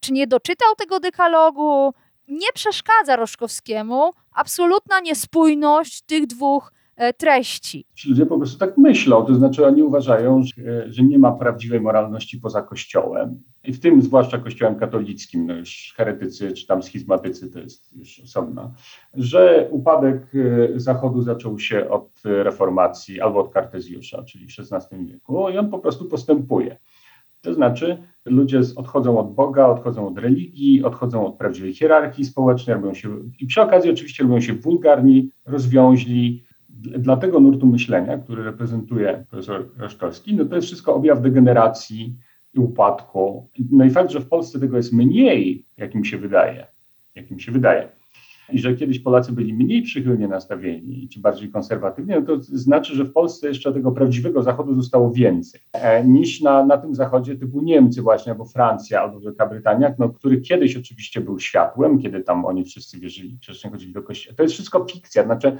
[0.00, 1.94] czy nie doczytał tego dekalogu,
[2.30, 7.84] nie przeszkadza Roszkowskiemu absolutna niespójność tych dwóch e, treści.
[7.94, 11.80] Ci ludzie po prostu tak myślą, to znaczy oni uważają, że, że, nie ma prawdziwej
[11.80, 13.42] moralności poza Kościołem.
[13.64, 18.20] I w tym zwłaszcza Kościołem katolickim, no już heretycy czy tam schizmatycy to jest już
[18.20, 18.74] osobna,
[19.14, 25.48] że upadek e, Zachodu zaczął się od reformacji albo od Kartezjusza, czyli w XVI wieku
[25.50, 26.76] i on po prostu postępuje.
[27.40, 32.94] To znaczy, ludzie odchodzą od Boga, odchodzą od religii, odchodzą od prawdziwej hierarchii społecznej, robią
[32.94, 33.08] się,
[33.40, 36.44] i przy okazji oczywiście robią się wulgarni, rozwiąźli.
[36.98, 42.16] Dla tego nurtu myślenia, który reprezentuje profesor Reszkowski, no to jest wszystko objaw degeneracji
[42.54, 43.48] i upadku.
[43.70, 46.66] No i fakt, że w Polsce tego jest mniej, jak mi się wydaje,
[47.14, 47.88] jak mi się wydaje,
[48.58, 53.12] że kiedyś Polacy byli mniej przychylnie nastawieni czy bardziej konserwatywnie, no to znaczy, że w
[53.12, 58.02] Polsce jeszcze tego prawdziwego Zachodu zostało więcej e, niż na, na tym Zachodzie typu Niemcy
[58.02, 62.64] właśnie, albo Francja, albo Wielka Brytania, no, który kiedyś oczywiście był światłem, kiedy tam oni
[62.64, 64.36] wszyscy wierzyli, grzecznie chodzili do kościoła.
[64.36, 65.56] To jest wszystko fikcja, znaczy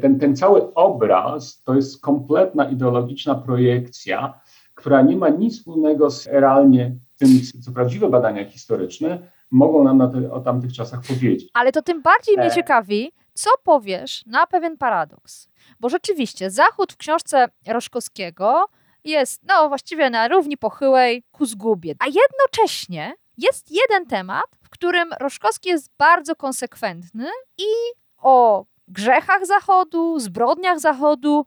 [0.00, 4.40] ten, ten cały obraz to jest kompletna ideologiczna projekcja,
[4.74, 7.28] która nie ma nic wspólnego z realnie tym,
[7.64, 11.50] co prawdziwe badania historyczne, mogą nam te, o tamtych czasach powiedzieć.
[11.54, 12.54] Ale to tym bardziej mnie e.
[12.54, 15.48] ciekawi, co powiesz na pewien paradoks.
[15.80, 18.66] Bo rzeczywiście Zachód w książce Roszkowskiego
[19.04, 21.94] jest no właściwie na równi pochyłej ku zgubie.
[21.98, 27.26] A jednocześnie jest jeden temat, w którym Roszkowski jest bardzo konsekwentny
[27.58, 27.72] i
[28.18, 31.46] o grzechach Zachodu, zbrodniach Zachodu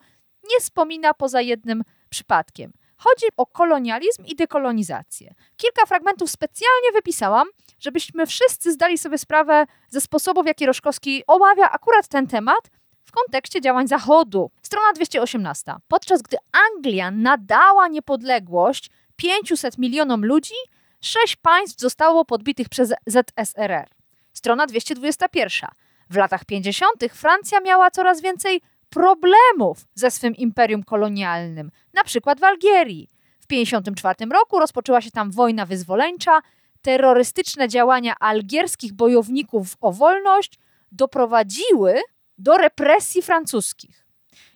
[0.52, 2.72] nie wspomina poza jednym przypadkiem.
[3.06, 5.34] Chodzi o kolonializm i dekolonizację.
[5.58, 7.48] Kilka fragmentów specjalnie wypisałam,
[7.80, 12.70] żebyśmy wszyscy zdali sobie sprawę ze sposobu, w jaki Roszkowski omawia akurat ten temat
[13.06, 14.52] w kontekście działań Zachodu.
[14.62, 15.76] Strona 218.
[15.88, 20.56] Podczas gdy Anglia nadała niepodległość 500 milionom ludzi,
[21.02, 23.88] sześć państw zostało podbitych przez ZSRR.
[24.34, 25.70] Strona 221.
[26.10, 26.91] W latach 50.
[27.13, 33.08] Francja miała coraz więcej problemów ze swym imperium kolonialnym, na przykład w Algierii.
[33.39, 36.41] W 1954 roku rozpoczęła się tam wojna wyzwoleńcza,
[36.82, 40.60] terrorystyczne działania algierskich bojowników o wolność
[40.91, 42.02] doprowadziły
[42.38, 44.06] do represji francuskich.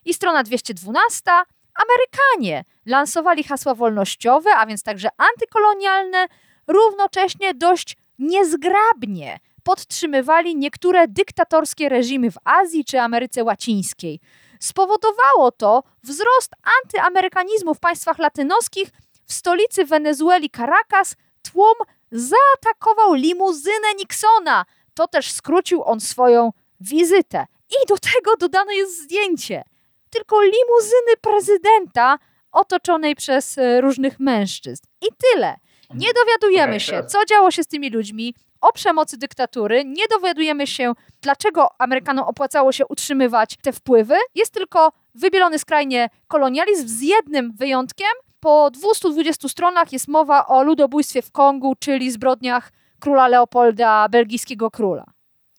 [0.05, 1.21] I strona 212.
[1.75, 6.27] Amerykanie lansowali hasła wolnościowe, a więc także antykolonialne,
[6.67, 9.39] równocześnie dość niezgrabnie
[9.69, 14.19] podtrzymywali niektóre dyktatorskie reżimy w Azji czy Ameryce Łacińskiej.
[14.59, 16.51] Spowodowało to wzrost
[16.83, 18.89] antyamerykanizmu w państwach latynoskich.
[19.25, 21.15] W stolicy Wenezueli Caracas
[21.51, 21.73] tłum
[22.11, 24.65] zaatakował limuzynę Nixona.
[24.93, 27.45] To też skrócił on swoją wizytę.
[27.69, 29.63] I do tego dodane jest zdjęcie.
[30.09, 32.17] Tylko limuzyny prezydenta
[32.51, 34.83] otoczonej przez e, różnych mężczyzn.
[35.01, 35.55] I tyle.
[35.93, 40.67] Nie dowiadujemy się, teraz- co działo się z tymi ludźmi, o przemocy dyktatury, nie dowiadujemy
[40.67, 44.15] się, dlaczego Amerykanom opłacało się utrzymywać te wpływy.
[44.35, 48.11] Jest tylko wybielony skrajnie kolonializm z jednym wyjątkiem.
[48.39, 55.05] Po 220 stronach jest mowa o ludobójstwie w Kongu, czyli zbrodniach króla Leopolda, belgijskiego króla.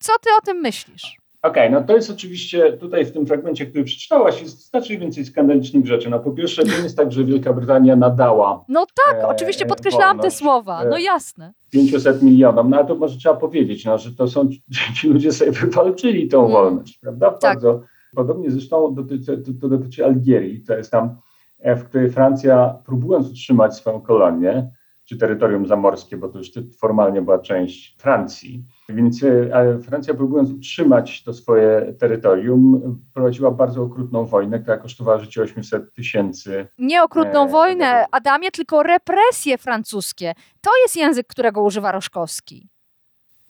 [0.00, 1.19] Co ty o tym myślisz?
[1.42, 5.86] Okej, no to jest oczywiście tutaj w tym fragmencie, który przeczytałaś, jest znacznie więcej skandalicznych
[5.86, 6.10] rzeczy.
[6.10, 9.66] No po pierwsze, to nie jest tak, że Wielka Brytania nadała No tak, E, oczywiście
[9.66, 10.36] podkreślałam te wolność.
[10.36, 10.84] słowa.
[10.84, 11.52] No E, jasne.
[11.70, 14.48] 500 milionom, no ale to może trzeba powiedzieć, no, że to są,
[15.00, 16.52] ci ludzie sobie wywalczyli tą Mm.
[16.52, 17.30] wolność, prawda?
[17.30, 17.40] Tak.
[17.42, 17.80] Bardzo.
[18.14, 21.16] Podobnie zresztą dotyczy, to, to dotyczy Algierii, to jest tam,
[21.58, 24.70] e, w której Francja próbując utrzymać swoją kolonię,
[25.04, 31.24] czy terytorium zamorskie, bo to już formalnie była część Francji, więc e, Francja próbując utrzymać
[31.24, 37.48] to swoje terytorium, prowadziła bardzo okrutną wojnę, która kosztowała życie 800 tysięcy Nie okrutną E,
[37.48, 38.04] wojnę.
[38.10, 40.34] Adamie, tylko represje francuskie.
[40.60, 42.68] To jest język, którego używa Roszkowski.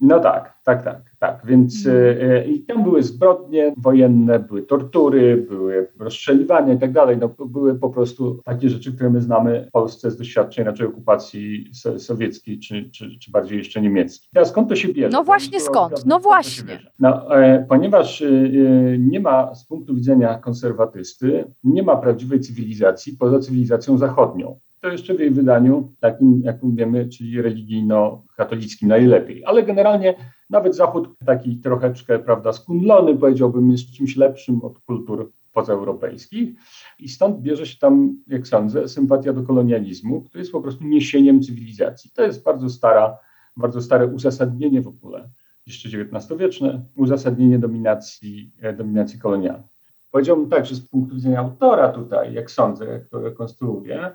[0.00, 1.40] No tak, tak, tak, tak.
[1.44, 2.30] Więc Mhm.
[2.30, 7.18] e, i tam były zbrodnie wojenne, były tortury, były rozstrzeliwania i tak dalej.
[7.18, 11.70] No, były po prostu takie rzeczy, które my znamy w Polsce z doświadczeń raczej okupacji
[11.72, 14.28] so, sowieckiej, czy, czy, czy bardziej jeszcze niemieckiej.
[14.34, 15.08] Teraz skąd to się bierze?
[15.12, 16.06] No właśnie skąd?
[16.06, 16.78] No właśnie.
[16.98, 23.16] No, e, ponieważ e, e, nie ma z punktu widzenia konserwatysty, nie ma prawdziwej cywilizacji
[23.16, 24.58] poza cywilizacją zachodnią.
[24.81, 29.45] To jeszcze w jej wydaniu takim, jak wiemy, czyli religijno-katolickim najlepiej.
[29.45, 30.14] Ale generalnie
[30.51, 36.51] nawet Zachód taki troszeczkę, prawda, skunlony, powiedziałbym, jest czymś lepszym od kultur pozaeuropejskich.
[36.99, 41.43] I stąd bierze się tam, jak sądzę, sympatia do kolonializmu, który jest po prostu niesieniem
[41.43, 42.11] cywilizacji.
[42.14, 43.19] To jest bardzo stara,
[43.57, 45.31] bardzo stare uzasadnienie w ogóle,
[45.66, 49.69] jeszcze XIX-wieczne, uzasadnienie dominacji, e, dominacji kolonialnej.
[50.11, 54.11] Powiedziałbym tak, że z punktu widzenia autora tutaj, jak sądzę, jak to rekonstruuję,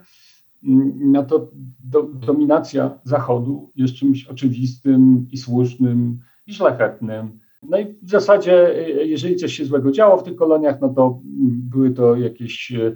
[1.00, 1.52] no to
[1.84, 7.40] do, dominacja Zachodu jest czymś oczywistym i słusznym i szlachetnym.
[7.70, 11.22] No i w zasadzie, e, jeżeli coś się złego działo w tych koloniach, no to
[11.24, 12.96] mm, były to jakieś, e,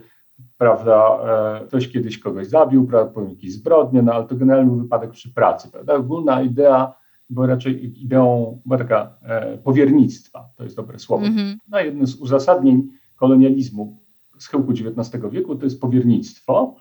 [0.58, 1.19] prawda,
[1.62, 5.34] e, ktoś kiedyś kogoś zabił, prawda, jakieś zbrodnie, no ale to generalny był wypadek przy
[5.34, 5.95] pracy, prawda.
[5.95, 6.93] Ogólna idea
[7.30, 9.19] była raczej ideą, była taka
[9.63, 11.26] powiernictwa, to jest dobre słowo.
[11.26, 11.58] Mhm.
[11.67, 13.98] No, jednym z uzasadnień kolonializmu
[14.38, 16.76] schyłku XIX wieku to jest powiernictwo.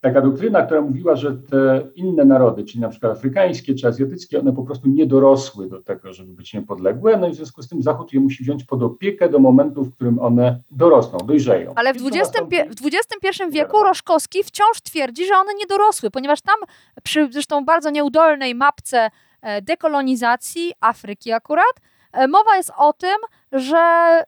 [0.00, 4.52] Taka doktryna, która mówiła, że te inne narody, czyli na przykład afrykańskie czy azjatyckie, one
[4.52, 7.82] po prostu nie dorosły do tego, żeby być niepodległe, no i w związku z tym
[7.82, 11.72] Zachód je musi wziąć pod opiekę do momentu, w którym one dorosną, dojrzeją.
[11.76, 15.66] Ale w, I to 20, nastąpi- w XXI wieku Roszkowski wciąż twierdzi, że one nie
[15.66, 16.56] dorosły, ponieważ tam
[17.02, 19.10] przy zresztą bardzo nieudolnej mapce
[19.42, 21.74] e, dekolonizacji Afryki akurat,
[22.12, 23.16] e, mowa jest o tym,
[23.52, 23.76] że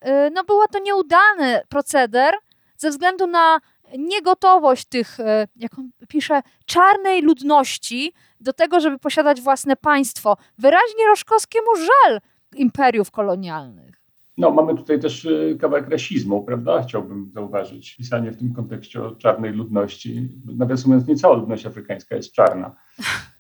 [0.01, 2.35] e, no, był to nieudany proceder
[2.77, 3.59] ze względu na
[3.99, 10.37] niegotowość tych, e, jak on pisze, czarnej ludności do tego, żeby posiadać własne państwo.
[10.59, 12.21] Wyraźnie Roszkowskiemu żal
[12.57, 14.03] imperiów kolonialnych.
[14.39, 16.83] No, mamy tutaj też y, kawałek rasizmu, prawda?
[16.83, 17.97] Chciałbym zauważyć.
[17.97, 20.29] Pisanie w tym kontekście o czarnej ludności.
[20.57, 22.77] Nawiasem mówiąc, nie cała ludność afrykańska jest czarna.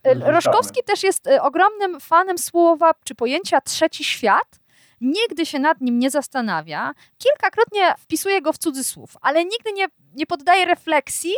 [0.05, 4.62] E, Roszkowski też jest e, ogromnym fanem słowa czy pojęcia trzeci świat.
[5.03, 6.95] Nigdy się nad nim nie zastanawia.
[7.19, 11.33] Kilkakrotnie wpisuje go w cudzysłów, ale nigdy nie, nie poddaje refleksji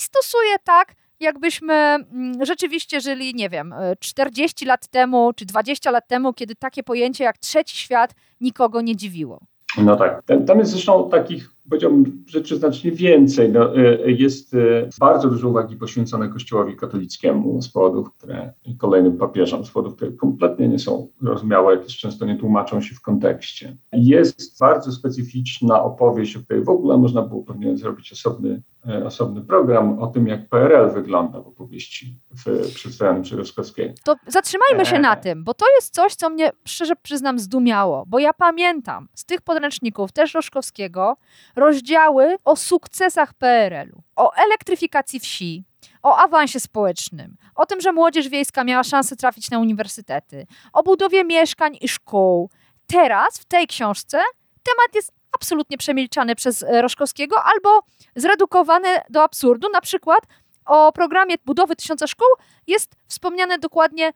[0.00, 5.90] i stosuje tak, jakbyśmy mm, rzeczywiście żyli, nie wiem, e, 40 lat temu czy 20
[5.90, 9.40] lat temu, kiedy takie pojęcie jak trzeci świat nikogo nie dziwiło.
[9.78, 10.22] No tak.
[10.46, 13.52] Tam jest zresztą takich, powiedziałbym, rzeczy znacznie więcej.
[13.52, 19.16] No, y, jest y, bardzo dużo uwagi poświęcone Kościołowi katolickiemu z powodów, które i kolejnym
[19.16, 23.00] papieżom, z powodów, które kompletnie nie są zrozumiałe, jak też często nie tłumaczą się w
[23.00, 23.76] kontekście.
[23.92, 29.40] Jest bardzo specyficzna opowieść, o której w ogóle można było pewnie zrobić osobny, y, osobny
[29.40, 33.94] program o tym, jak PRL wygląda w opowieści w, przedstawionym przez Roszkowskiego.
[34.04, 35.22] To zatrzymajmy się na Eee.
[35.22, 39.40] tym, bo to jest coś, co mnie szczerze przyznam zdumiało, bo ja pamiętam z tych
[39.40, 41.16] podręczników, też Roszkowskiego,
[41.58, 45.64] rozdziały o sukcesach PRL-u, o elektryfikacji wsi,
[46.02, 51.24] o awansie społecznym, o tym, że młodzież wiejska miała szansę trafić na uniwersytety, o budowie
[51.24, 52.50] mieszkań i szkół.
[52.86, 54.18] Teraz w tej książce
[54.62, 57.82] temat jest absolutnie przemilczane przez e, Roszkowskiego albo
[58.16, 59.68] zredukowane do absurdu.
[59.72, 60.20] Na przykład
[60.66, 62.28] o programie budowy tysiąca szkół
[62.66, 64.12] jest wspomniane dokładnie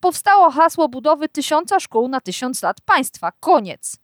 [0.00, 3.32] powstało hasło budowy tysiąca szkół na tysiąc lat państwa.
[3.40, 3.96] Koniec.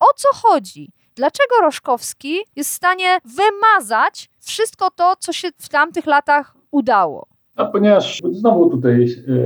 [0.00, 0.92] O co chodzi?
[1.16, 7.26] Dlaczego Roszkowski jest w stanie wymazać wszystko to, co się w tamtych latach udało?
[7.56, 9.02] A ponieważ znowu tutaj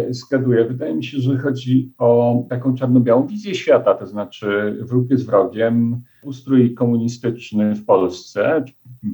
[0.09, 5.11] e, zgaduję, wydaje mi się, że chodzi o taką czarno-białą wizję świata, to znaczy wróg
[5.11, 8.65] jest wrogiem, ustrój komunistyczny w Polsce,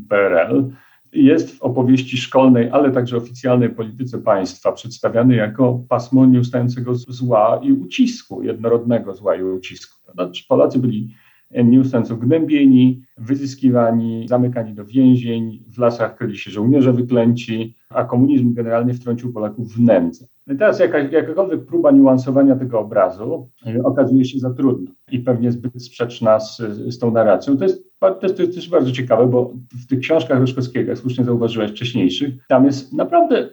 [0.08, 0.70] PRL,
[1.12, 7.72] jest w opowieści szkolnej, ale także oficjalnej polityce państwa przedstawiany jako pasmo nieustającego zła i
[7.72, 10.12] ucisku, jednorodnego zła i ucisku.
[10.12, 11.14] Znaczy Polacy byli
[11.54, 18.94] nieustająco gnębieni, wyzyskiwani, zamykani do więzień, w lasach kryli się żołnierze wyklęci, a komunizm generalnie
[18.94, 20.26] wtrącił Polaków w nędzę.
[20.46, 25.18] No I teraz jaka, jakakolwiek próba niuansowania tego obrazu e, okazuje się za trudna i
[25.18, 27.56] pewnie zbyt sprzeczna z, z tą narracją.
[27.56, 29.52] To jest, to, jest, to jest też bardzo ciekawe, bo
[29.84, 33.50] w tych książkach Roszkowskiego, jak słusznie zauważyłeś wcześniejszych, tam jest naprawdę,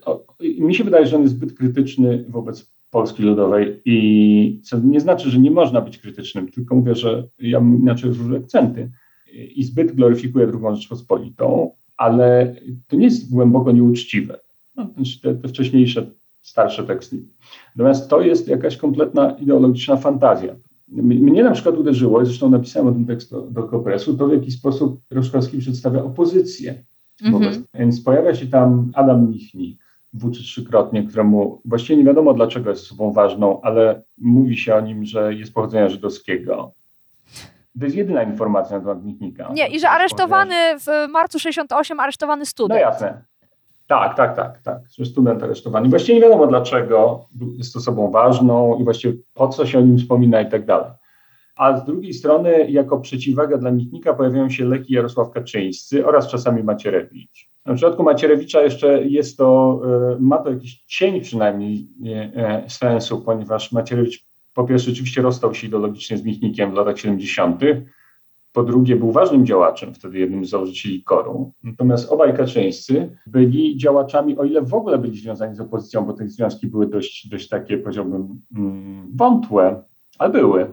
[0.59, 5.29] mi się wydaje, że on jest zbyt krytyczny wobec Polski Ludowej i co nie znaczy,
[5.29, 8.91] że nie można być krytycznym, tylko mówię, że ja inaczej różne akcenty
[9.55, 12.55] i zbyt gloryfikuje drugą Rzeczpospolitą, ale
[12.87, 14.39] to nie jest głęboko nieuczciwe.
[14.75, 14.89] No,
[15.23, 17.23] te, te wcześniejsze, starsze teksty.
[17.75, 20.55] Natomiast to jest jakaś kompletna ideologiczna fantazja.
[20.87, 24.51] Mnie na przykład uderzyło, zresztą napisałem o tym tekst do, do Kopresu, to w jaki
[24.51, 26.83] sposób Roszkowski przedstawia opozycję.
[27.23, 27.61] Mm -hmm.
[27.73, 32.85] Więc pojawia się tam Adam Michnik, dwu czy trzykrotnie, któremu właściwie nie wiadomo dlaczego jest
[32.85, 36.73] osobą ważną, ale mówi się o nim, że jest pochodzenia żydowskiego.
[37.79, 39.49] To jest jedyna informacja na temat Michnika.
[39.53, 42.81] Nie, i że aresztowany w marcu 68, aresztowany student.
[42.81, 43.21] No jasne.
[43.87, 45.89] Tak, tak, tak, tak, że student aresztowany.
[45.89, 47.25] Właściwie nie wiadomo dlaczego
[47.57, 50.91] jest osobą ważną i właściwie po co się o nim wspomina i tak dalej.
[51.55, 56.63] A z drugiej strony, jako przeciwwaga dla Michnika pojawiają się leki Jarosław Kaczyńscy oraz czasami
[56.63, 57.48] Macierewicz.
[57.69, 59.81] W przypadku Macierewicza jeszcze jest to,
[60.15, 61.87] e, ma to jakiś cień przynajmniej
[62.35, 67.61] e, sensu, ponieważ Macierewicz po pierwsze oczywiście rozstał się ideologicznie z Michnikiem w latach 70.,
[68.53, 71.51] po drugie był ważnym działaczem, wtedy jednym z założycieli koru.
[71.63, 76.27] Natomiast obaj Kaczyńscy byli działaczami, o ile w ogóle byli związani z opozycją, bo te
[76.27, 79.83] związki były dość, dość takie, powiedziałbym, mm, wątłe,
[80.17, 80.67] ale były,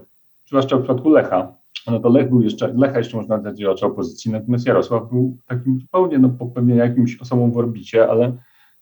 [0.47, 1.55] zwłaszcza w przypadku Lecha
[1.87, 5.81] no to Lech był jeszcze, Lecha jeszcze można nazwać działacza opozycji, natomiast Jarosław był takim
[5.81, 8.33] zupełnie, no pewnie jakimś osobą w orbicie, ale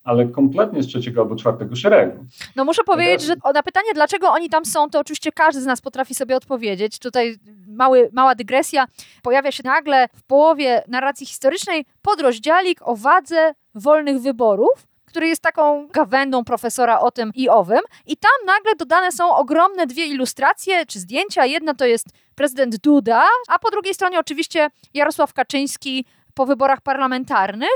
[0.05, 2.25] ale kompletnie z trzeciego albo czwartego szeregu.
[2.57, 5.81] No muszę powiedzieć, że na pytanie, dlaczego oni tam są, to oczywiście każdy z nas
[5.81, 6.99] potrafi sobie odpowiedzieć.
[6.99, 7.37] Tutaj
[7.69, 8.87] mały, mała dygresja.
[9.23, 15.89] Pojawia się nagle w połowie narracji historycznej podrozdziałik o wadze wolnych wyborów, który jest taką
[15.89, 17.81] gawędą profesora o tym i owym.
[18.07, 21.47] I tam nagle dodane są ogromne dwie ilustracje czy zdjęcia.
[21.47, 27.75] Jedna to jest prezydent Duda, a po drugiej stronie oczywiście Jarosław Kaczyński po wyborach parlamentarnych.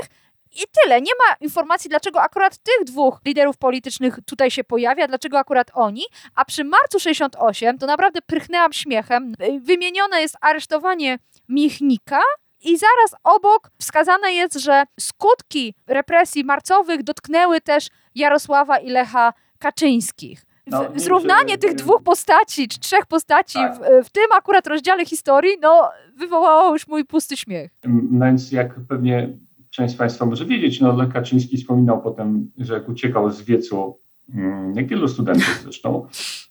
[0.51, 1.01] I tyle.
[1.01, 6.03] Nie ma informacji, dlaczego akurat tych dwóch liderów politycznych tutaj się pojawia, dlaczego akurat oni.
[6.35, 9.33] A przy marcu 68 to naprawdę prychnęłam śmiechem.
[9.61, 11.19] Wymienione jest aresztowanie
[11.49, 12.21] Michnika,
[12.61, 20.45] i zaraz obok wskazane jest, że skutki represji marcowych dotknęły też Jarosława i Lecha Kaczyńskich.
[20.71, 23.75] No, Zrównanie tych dwóch postaci, czy trzech postaci tak.
[23.75, 27.71] w, w, tym akurat rozdziale historii, no, wywołało już mój pusty śmiech.
[28.11, 29.37] No więc jak pewnie
[29.69, 33.99] część z Państwa może wiedzieć, no Lech Kaczyński wspominał potem, że jak uciekał z wiecu,
[34.33, 36.07] mm, jak wielu studentów zresztą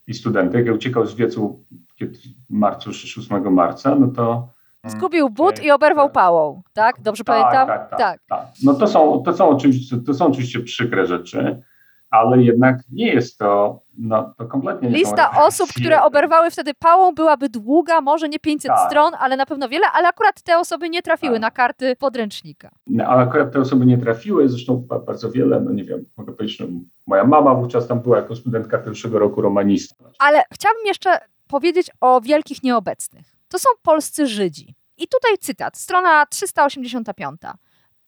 [0.07, 1.65] i studentek, jak uciekał z wiecu
[2.01, 4.49] w marcu, 8 marca, no to
[4.87, 6.15] Zgubił but i oberwał tak.
[6.15, 7.01] pałą, tak?
[7.01, 7.67] Dobrze tak, pamiętam?
[7.67, 8.49] Tak, tak, tak, tak.
[8.65, 11.63] No to są, to, są oczywiście, to są oczywiście przykre rzeczy,
[12.11, 17.15] ale jednak nie jest to, no to kompletnie nie Lista osób, które oberwały wtedy pałą
[17.15, 18.91] byłaby długa, może nie 500 tak.
[18.91, 21.43] stron, ale na pewno wiele, ale akurat te osoby nie trafiły tak.
[21.43, 22.71] na karty podręcznika.
[22.87, 26.61] No, ale akurat te osoby nie trafiły, zresztą bardzo wiele, no nie wiem, mogę powiedzieć,
[26.61, 26.67] no,
[27.07, 30.05] moja mama wówczas tam była jako studentka pierwszego roku romanista.
[30.19, 31.19] Ale chciałabym jeszcze
[31.49, 34.75] powiedzieć o wielkich nieobecnych to są polscy Żydzi.
[34.97, 37.41] I tutaj cytat, strona 385.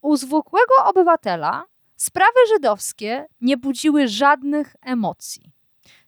[0.02, 1.64] U zwykłego obywatela
[2.02, 5.52] sprawy żydowskie nie budziły żadnych emocji.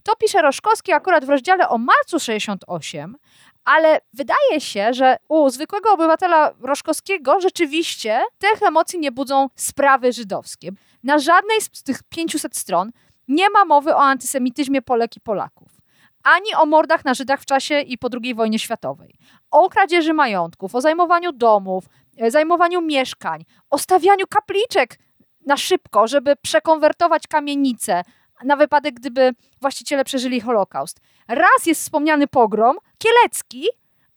[0.02, 3.16] To pisze Roszkowski akurat w rozdziale o marcu 68,
[3.64, 10.70] ale wydaje się, że u zwykłego obywatela Roszkowskiego rzeczywiście tych emocji nie budzą sprawy żydowskie.
[11.02, 12.92] Na żadnej z tych 500 stron
[13.28, 15.82] nie ma mowy o antysemityzmie Polek i Polaków
[16.22, 19.14] ani o mordach na Żydach w czasie i po II wojnie światowej,
[19.50, 21.84] o kradzieży majątków, o zajmowaniu domów,
[22.18, 24.98] e, zajmowaniu mieszkań, o stawianiu kapliczek
[25.46, 28.02] na szybko, żeby przekonwertować kamienice
[28.44, 29.30] na wypadek, gdyby
[29.60, 31.00] właściciele przeżyli Holokaust.
[31.28, 33.66] Raz jest wspomniany pogrom kielecki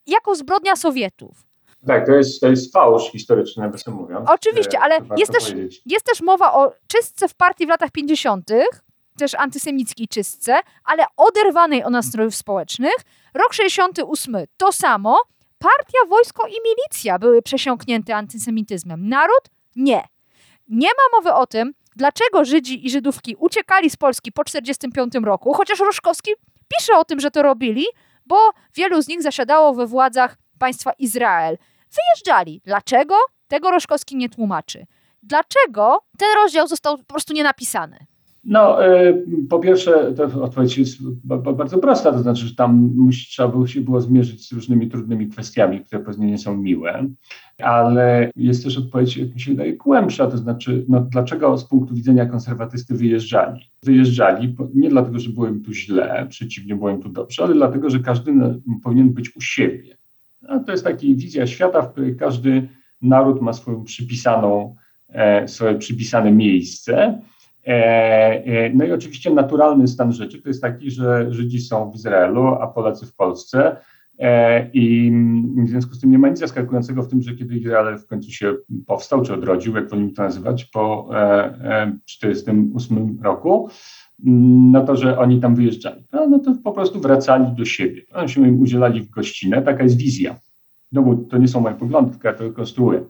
[0.08, 1.46] jako zbrodnia Sowietów.
[1.88, 4.30] Tak, to jest, to jest fałsz historyczny, nawiasem mówiąc.
[4.30, 5.54] Oczywiście, ale jest też,
[5.86, 8.50] jest też mowa o czystce w partii w latach 50.,
[9.18, 12.94] też antysemickiej czystce, ale oderwanej od nastrojów społecznych.
[13.34, 15.18] Rok 68 to samo.
[15.60, 19.10] Partia, wojsko i milicja były przesiąknięte antysemityzmem.
[19.10, 19.50] Naród?
[19.76, 20.04] Nie.
[20.68, 25.54] Nie ma mowy o tym, dlaczego Żydzi i Żydówki uciekali z Polski po 1945 roku,
[25.54, 26.32] chociaż Roszkowski
[26.68, 27.86] pisze o tym, że to robili,
[28.26, 31.58] bo wielu z nich zasiadało we władzach państwa Izrael.
[31.96, 32.62] Wyjeżdżali.
[32.64, 33.16] Dlaczego?
[33.48, 34.86] Tego Roszkowski nie tłumaczy.
[35.24, 38.06] Dlaczego ten rozdział został po prostu nie napisany?
[38.46, 39.14] No, e,
[39.50, 40.98] po pierwsze, to odpowiedź jest
[41.56, 45.28] bardzo prosta, to znaczy, że tam musi, trzeba było się było zmierzyć z różnymi trudnymi
[45.28, 47.08] kwestiami, które pewnie nie są miłe,
[47.62, 51.96] ale jest też odpowiedź, jak mi się wydaje, głębsza, to znaczy, no, dlaczego z punktu
[51.96, 53.62] widzenia konserwatysty wyjeżdżali?
[53.84, 57.90] Wyjeżdżali nie dlatego, że było im tu źle, przeciwnie, było im tu dobrze, ale dlatego,
[57.90, 58.34] że każdy
[58.84, 59.98] powinien być u siebie.
[60.42, 62.68] No, to jest taka wizja świata, w której każdy
[63.02, 64.76] naród ma swoją przypisaną,
[65.10, 67.22] e, swoje przypisane miejsce,
[68.74, 72.68] no i oczywiście naturalny stan rzeczy to jest taki, że Żydzi są w Izraelu, a
[72.68, 73.78] Polacy w Polsce.
[74.20, 75.12] E, I
[75.58, 78.32] w związku z tym nie ma nic zaskakującego w tym, że kiedy Izrael w końcu
[78.32, 78.56] się
[78.88, 81.10] powstał, czy odrodził, jak wolimy to nazywać, po
[82.08, 83.70] 1948 roku,
[84.24, 86.04] no to, że oni tam wyjeżdżali.
[86.12, 88.02] No, no to po prostu wracali do siebie.
[88.14, 90.36] Oni się im udzielali w gościnę, taka jest wizja.
[90.92, 93.04] No bo to nie są moje poglądy, tylko ja to konstruuję.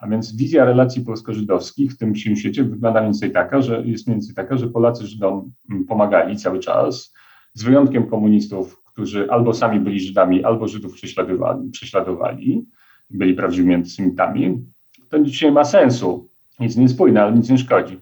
[0.00, 4.16] A więc wizja relacji polsko-żydowskich w tym świecie wygląda mniej więcej taka, że jest mniej
[4.16, 7.14] więcej taka, że Polacy Żydom mm, pomagali cały czas,
[7.54, 12.66] z wyjątkiem komunistów, którzy albo sami byli Żydami, albo Żydów prześladowali, prześladowali
[13.10, 14.64] byli prawdziwymi antysemitami.
[15.08, 16.28] To nie ma sensu,
[16.60, 18.00] nic nie spójne, ale nic nie szkodzi.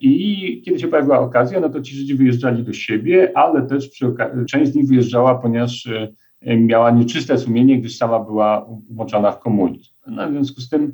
[0.00, 3.90] I kiedy się pojawiła okazja, no to ci Żydzi wyjeżdżali do siebie, ale też
[4.50, 6.14] część z nich wyjeżdżała, ponieważ y,
[6.56, 9.90] miała nieczyste sumienie, gdyż sama była umoczona w komunizm.
[10.06, 10.92] No, w związku z tym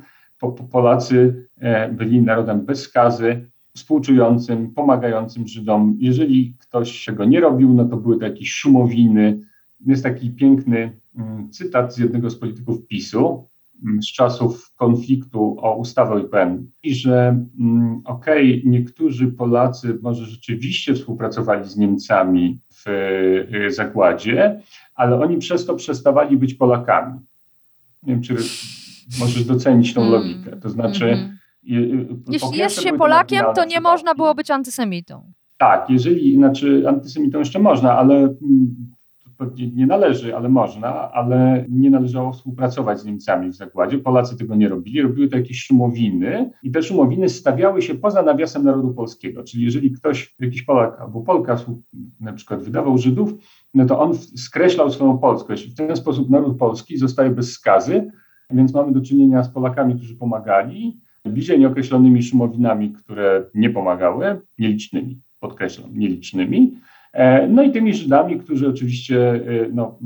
[0.72, 5.96] Polacy e, byli narodem bez skazy, współczującym, pomagającym Żydom.
[6.00, 9.40] Jeżeli ktoś tego nie robił, no to były to jakieś szumowiny.
[9.86, 13.48] Jest taki piękny mm, cytat z jednego z polityków PiSu
[13.84, 20.26] mm, z czasów konfliktu o ustawę IPN, i że mm, okej, okay, niektórzy Polacy może
[20.26, 24.60] rzeczywiście współpracowali z Niemcami w e, zakładzie,
[24.94, 27.20] ale oni przez to przestawali być Polakami.
[28.02, 28.36] Nie wiem, czy
[29.20, 30.12] możesz docenić tą mm.
[30.12, 30.56] logikę.
[30.56, 31.04] To znaczy.
[31.04, 31.34] Mm -hmm.
[32.28, 35.32] Jeśli jest się Polakiem, to nie można było być antysemitą.
[35.58, 38.86] Tak, jeżeli, znaczy antysemitą jeszcze można, ale mm,
[39.74, 43.98] nie należy, ale można, ale nie należało współpracować z Niemcami w zakładzie.
[43.98, 48.64] Polacy tego nie robili, robiły to jakieś szumowiny i te szumowiny stawiały się poza nawiasem
[48.64, 49.44] narodu polskiego.
[49.44, 51.56] Czyli jeżeli ktoś, jakiś Polak albo Polka
[52.20, 53.34] na przykład wydawał Żydów,
[53.74, 55.72] no to on skreślał swoją polskość.
[55.72, 58.10] W ten sposób naród polski zostaje bez skazy,
[58.54, 65.20] więc mamy do czynienia z Polakami, którzy pomagali, bliżej nieokreślonymi szumowinami, które nie pomagały, nielicznymi,
[65.40, 66.74] podkreślam, nielicznymi,
[67.12, 69.40] e, no i tymi Żydami, którzy oczywiście e,
[69.72, 69.98] no,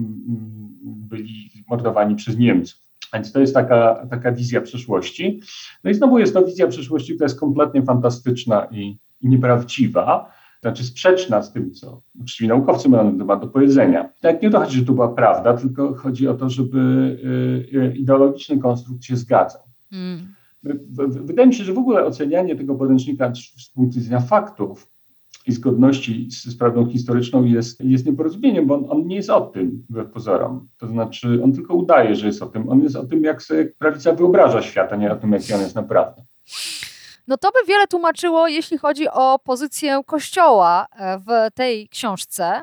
[0.85, 2.89] byli mordowani przez Niemców.
[3.15, 5.41] Więc to jest taka, taka wizja przyszłości.
[5.85, 10.85] No i znowu jest to wizja przyszłości, która jest kompletnie fantastyczna i, i nieprawdziwa znaczy
[10.85, 14.13] sprzeczna z tym, co uczciwi naukowcy mają na temat do powiedzenia.
[14.21, 16.79] Tak nie o to chodzi, że to była prawda, tylko chodzi o to, żeby
[17.73, 19.63] y, y, ideologiczny konstrukt się zgadzał.
[19.93, 20.19] Mm.
[21.09, 24.89] Wydaje mi się, że w ogóle ocenianie tego podręcznika z punktu widzenia faktów
[25.47, 29.41] i zgodności z, z prawdą historyczną jest, jest nieporozumieniem, bo on, on, nie jest o
[29.41, 30.69] tym, wbrew pozorom.
[30.79, 32.69] To znaczy, on tylko udaje, że jest o tym.
[32.69, 35.61] On jest o tym, jak sobie prawica wyobraża świat, a nie o tym, jaki on
[35.61, 36.23] jest naprawdę.
[37.29, 42.63] No to by wiele tłumaczyło, jeśli chodzi o pozycję Kościoła e, w tej książce.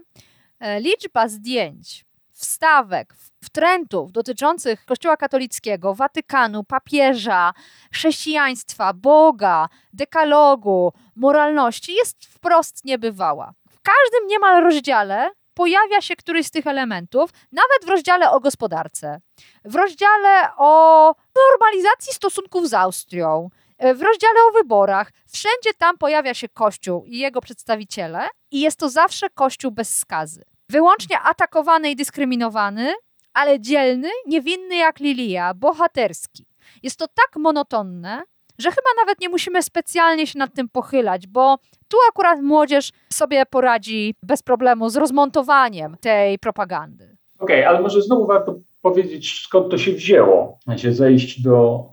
[0.59, 3.13] E, liczba zdjęć, wstawek,
[3.43, 7.53] wtrętów dotyczących Kościoła katolickiego, Watykanu, papieża,
[7.93, 13.53] chrześcijaństwa, Boga, dekalogu, moralności jest wprost niebywała.
[13.69, 19.21] W każdym niemal rozdziale pojawia się któryś z tych elementów, nawet w rozdziale o gospodarce,
[19.65, 23.49] w rozdziale o normalizacji stosunków z Austrią,
[23.79, 28.89] w rozdziale o wyborach wszędzie tam pojawia się Kościół i jego przedstawiciele, i jest to
[28.89, 30.43] zawsze Kościół bez skazy.
[30.69, 32.93] Wyłącznie atakowany i dyskryminowany,
[33.33, 36.45] ale dzielny, niewinny jak Lilia, bohaterski.
[36.83, 38.23] Jest to tak monotonne,
[38.57, 41.57] że chyba nawet nie musimy specjalnie się nad tym pochylać, bo
[41.87, 47.17] tu akurat młodzież sobie poradzi bez problemu z rozmontowaniem tej propagandy.
[47.39, 48.55] Okej, okay, ale może znowu warto
[48.85, 51.83] powiedzieć, skąd to się wzięło, się zejść do,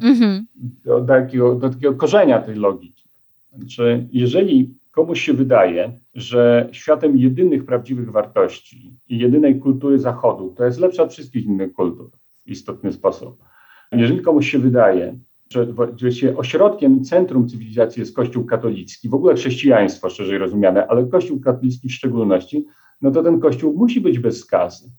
[0.00, 0.42] mm-hmm.
[0.84, 3.08] do, do, takiego, do takiego korzenia tej logiki.
[3.52, 10.64] Znaczy, jeżeli komuś się wydaje, że światem jedynych prawdziwych wartości i jedynej kultury Zachodu to
[10.64, 12.10] jest lepsza od wszystkich innych kultur,
[12.46, 13.44] w istotny sposób.
[13.92, 15.18] Jeżeli komuś się wydaje,
[15.50, 21.40] że właściwie ośrodkiem, centrum cywilizacji jest Kościół katolicki, w ogóle chrześcijaństwo szerzej rozumiane, ale Kościół
[21.40, 22.66] katolicki w szczególności,
[23.02, 24.90] no to ten Kościół musi być bez skazy.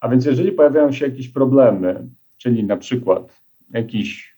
[0.00, 4.36] A więc jeżeli pojawiają się jakieś problemy, czyli na przykład jakiś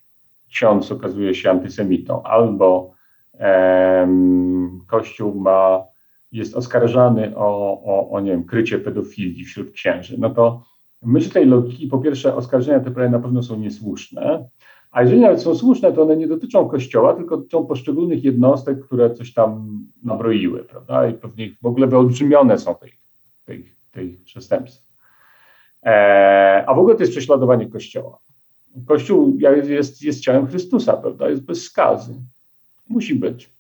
[0.49, 2.93] ksiądz okazuje się antysemitą, albo
[3.33, 5.85] em, Kościół ma,
[6.33, 10.63] jest oskarżany o, o, o nie wiem, krycie pedofilii wśród księży, no to
[11.03, 14.49] myśl tej logiki, po pierwsze, oskarżenia te prawie na pewno są niesłuszne,
[14.91, 19.15] a jeżeli nawet są słuszne, to one nie dotyczą Kościoła, tylko dotyczą poszczególnych jednostek, które
[19.15, 21.09] coś tam nabroiły, prawda?
[21.09, 22.75] I pewnie w ogóle wyolbrzymione są
[23.45, 24.90] tej, tej przestępstw.
[25.83, 28.19] E, a w ogóle to jest prześladowanie Kościoła.
[28.87, 31.31] Kościół jest, jest ciałem Chrystusa, prawda?
[31.31, 32.15] Jest bez skazy.
[32.89, 33.51] Musi być.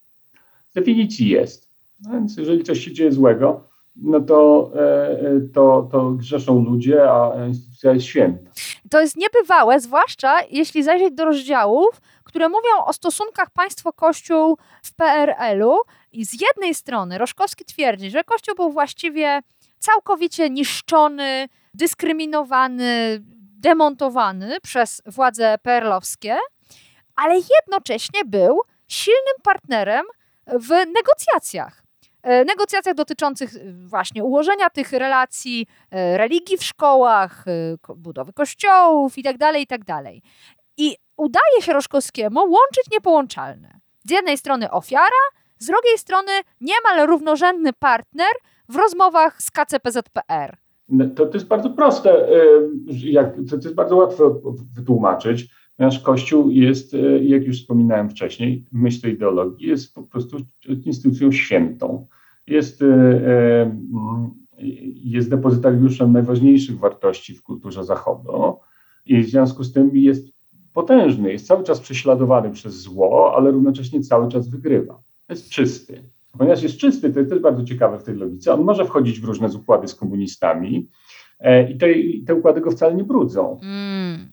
[0.70, 1.70] Z definicji jest.
[2.12, 3.64] Więc jeżeli coś się dzieje złego,
[3.96, 8.50] no to, e, to, to grzeszą ludzie, a instytucja jest święta.
[8.90, 15.76] To jest niebywałe, zwłaszcza jeśli zajrzeć do rozdziałów, które mówią o stosunkach państwo-kościół w PRL-u.
[16.12, 19.40] I z jednej strony Roszkowski twierdzi, że Kościół był właściwie
[19.80, 23.18] całkowicie niszczony, dyskryminowany,
[23.60, 26.38] demontowany przez władze perlowskie,
[27.16, 30.06] ale jednocześnie był silnym partnerem
[30.46, 31.82] w negocjacjach.
[32.22, 37.44] E, negocjacjach dotyczących e, właśnie ułożenia tych relacji, e, religii w szkołach,
[37.96, 39.84] budowy kościołów itd., tak itd.
[39.84, 40.04] Tak
[40.76, 43.80] I udaje się Roszkowskiemu łączyć niepołączalne.
[44.04, 45.24] Z jednej strony ofiara,
[45.58, 48.32] z drugiej strony niemal równorzędny partner
[48.70, 50.56] w rozmowach z KCPZPR.
[50.88, 52.28] No, to, to jest bardzo proste,
[52.86, 54.40] jak, to, to jest bardzo łatwo
[54.74, 55.48] wytłumaczyć.
[55.78, 60.36] Nasz Kościół jest, jak już wspominałem wcześniej, myśl tej ideologii jest po prostu
[60.84, 62.06] instytucją świętą.
[62.46, 62.80] Jest,
[64.94, 68.56] jest depozytariuszem najważniejszych wartości w kulturze Zachodu
[69.06, 70.26] i w związku z tym jest
[70.72, 75.02] potężny, jest cały czas prześladowany przez zło, ale równocześnie cały czas wygrywa.
[75.28, 76.02] Jest czysty.
[76.38, 79.24] Ponieważ jest czysty, to jest też bardzo ciekawe w tej logice, on może wchodzić w
[79.24, 80.88] różne układy z komunistami
[81.40, 81.86] e, i te,
[82.26, 83.60] te układy go wcale nie brudzą.
[83.62, 84.30] Mm.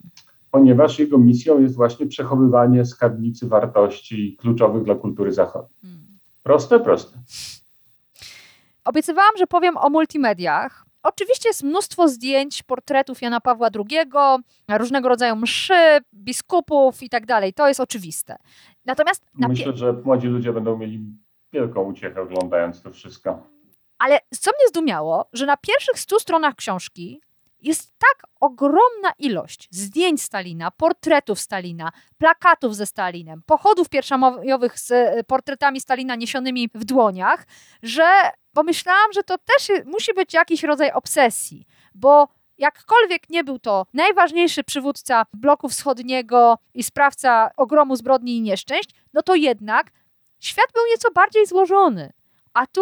[0.51, 5.79] Ponieważ jego misją jest właśnie przechowywanie skarbnicy wartości kluczowych dla kultury zachodniej.
[5.83, 6.07] Mm.
[6.43, 7.19] Proste, proste.
[8.85, 10.85] Obiecywałam, że powiem o multimediach.
[11.03, 14.11] Oczywiście jest mnóstwo zdjęć, portretów Jana Pawła II,
[14.71, 17.53] różnego rodzaju mszy, biskupów i tak dalej.
[17.53, 18.37] To jest oczywiste.
[18.85, 21.05] Natomiast Myślę, że młodzi ludzie będą mieli
[21.57, 23.47] wielką uciechę oglądając to wszystko.
[23.99, 27.21] Ale co mnie zdumiało, że na pierwszych stu stronach książki
[27.61, 35.23] jest tak ogromna ilość zdjęć Stalina, portretów Stalina, plakatów ze Stalinem, pochodów pierwszomajowych z e,
[35.23, 37.47] portretami Stalina niesionymi w dłoniach,
[37.83, 38.07] że
[38.53, 42.27] pomyślałam, że to też musi być jakiś rodzaj obsesji, bo
[42.57, 49.21] jakkolwiek nie był to najważniejszy przywódca bloku wschodniego i sprawca ogromu zbrodni i nieszczęść, no
[49.21, 49.91] to jednak
[50.39, 52.13] świat był nieco bardziej złożony.
[52.53, 52.81] A tu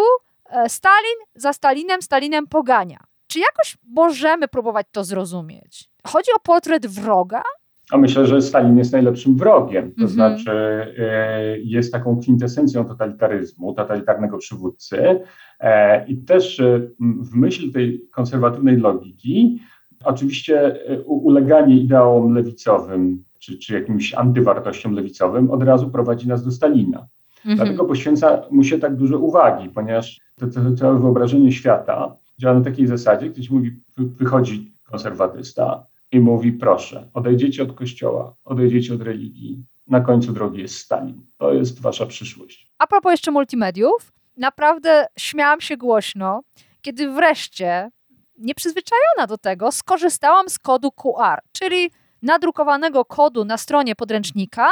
[0.49, 2.99] e, Stalin za Stalinem, Stalinem pogania.
[3.28, 5.89] Czy jakoś możemy próbować to zrozumieć?
[6.08, 7.41] Chodzi o portret wroga?
[7.91, 9.91] A myślę, że Stalin jest najlepszym wrogiem.
[9.91, 10.14] To mm -hmm.
[10.14, 10.51] znaczy,
[10.97, 15.20] e, jest taką kwintesencją totalitaryzmu, totalitarnego przywódcy.
[15.60, 16.62] E, I też
[16.99, 19.60] w myśl tej konserwatywnej logiki,
[20.03, 27.08] oczywiście uleganie ideałom lewicowym czy, czy jakimś antywartościom lewicowym od razu prowadzi nas do Stalina.
[27.46, 27.58] Mhm.
[27.58, 32.60] Dlatego poświęca mu się tak dużo uwagi, ponieważ to, to, to całe wyobrażenie świata działa
[32.60, 39.02] na takiej zasadzie, ktoś mówi, wychodzi konserwatysta i mówi, proszę, odejdziecie od kościoła, odejdziecie od
[39.02, 41.26] religii, na końcu drogi jest Stalin.
[41.38, 42.72] To jest wasza przyszłość.
[42.80, 46.41] A propos jeszcze multimediów, naprawdę śmiałam się głośno,
[46.82, 47.89] kiedy wreszcie,
[48.38, 51.91] nieprzyzwyczajona do tego, skorzystałam z kodu QR, czyli
[52.22, 54.68] nadrukowanego kodu na stronie podręcznika,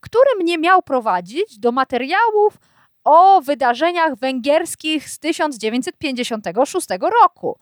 [0.00, 2.58] który mnie miał prowadzić do materiałów
[3.04, 6.88] o wydarzeniach węgierskich z 1956
[7.22, 7.58] roku.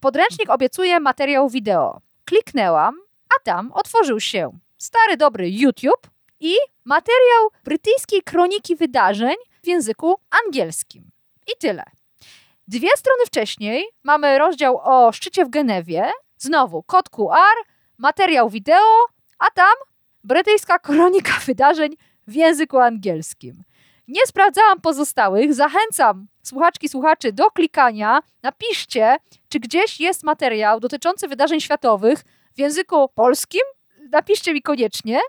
[0.00, 2.00] Podręcznik obiecuje materiał wideo.
[2.24, 2.94] Kliknęłam,
[3.36, 6.10] a tam otworzył się stary dobry YouTube
[6.40, 10.14] i materiał brytyjskiej kroniki wydarzeń w języku
[10.44, 11.10] angielskim.
[11.46, 11.82] I tyle.
[12.68, 17.56] Dwie strony wcześniej mamy rozdział o szczycie w Genewie, znowu kod QR,
[17.98, 19.04] materiał wideo,
[19.38, 19.74] a tam
[20.26, 21.96] brytyjska kronika wydarzeń
[22.26, 23.62] w języku angielskim.
[24.08, 28.20] Nie sprawdzałam pozostałych, zachęcam słuchaczki, słuchaczy do klikania.
[28.42, 29.16] Napiszcie,
[29.48, 32.24] czy gdzieś jest materiał dotyczący wydarzeń światowych
[32.54, 33.60] w języku polskim.
[34.10, 35.20] Napiszcie mi koniecznie,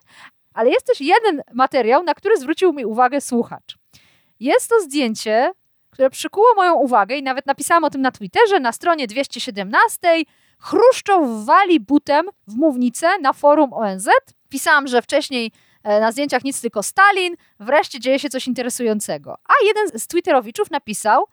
[0.54, 3.78] ale jest też jeden materiał, na który zwrócił mi uwagę słuchacz.
[4.39, 5.52] Jest to zdjęcie,
[5.89, 10.24] które przykuło moją uwagę i nawet napisałam o tym na Twitterze na stronie 217
[10.60, 14.08] Chruszczow wali butem w mównicę na forum ONZ.
[14.50, 15.52] Pisałam, że wcześniej
[15.84, 19.38] e, na zdjęciach nic tylko Stalin, wreszcie dzieje się coś interesującego.
[19.45, 21.28] A jeden z Twitterowiczów napisał,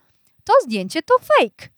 [0.44, 1.68] to zdjęcie to fake.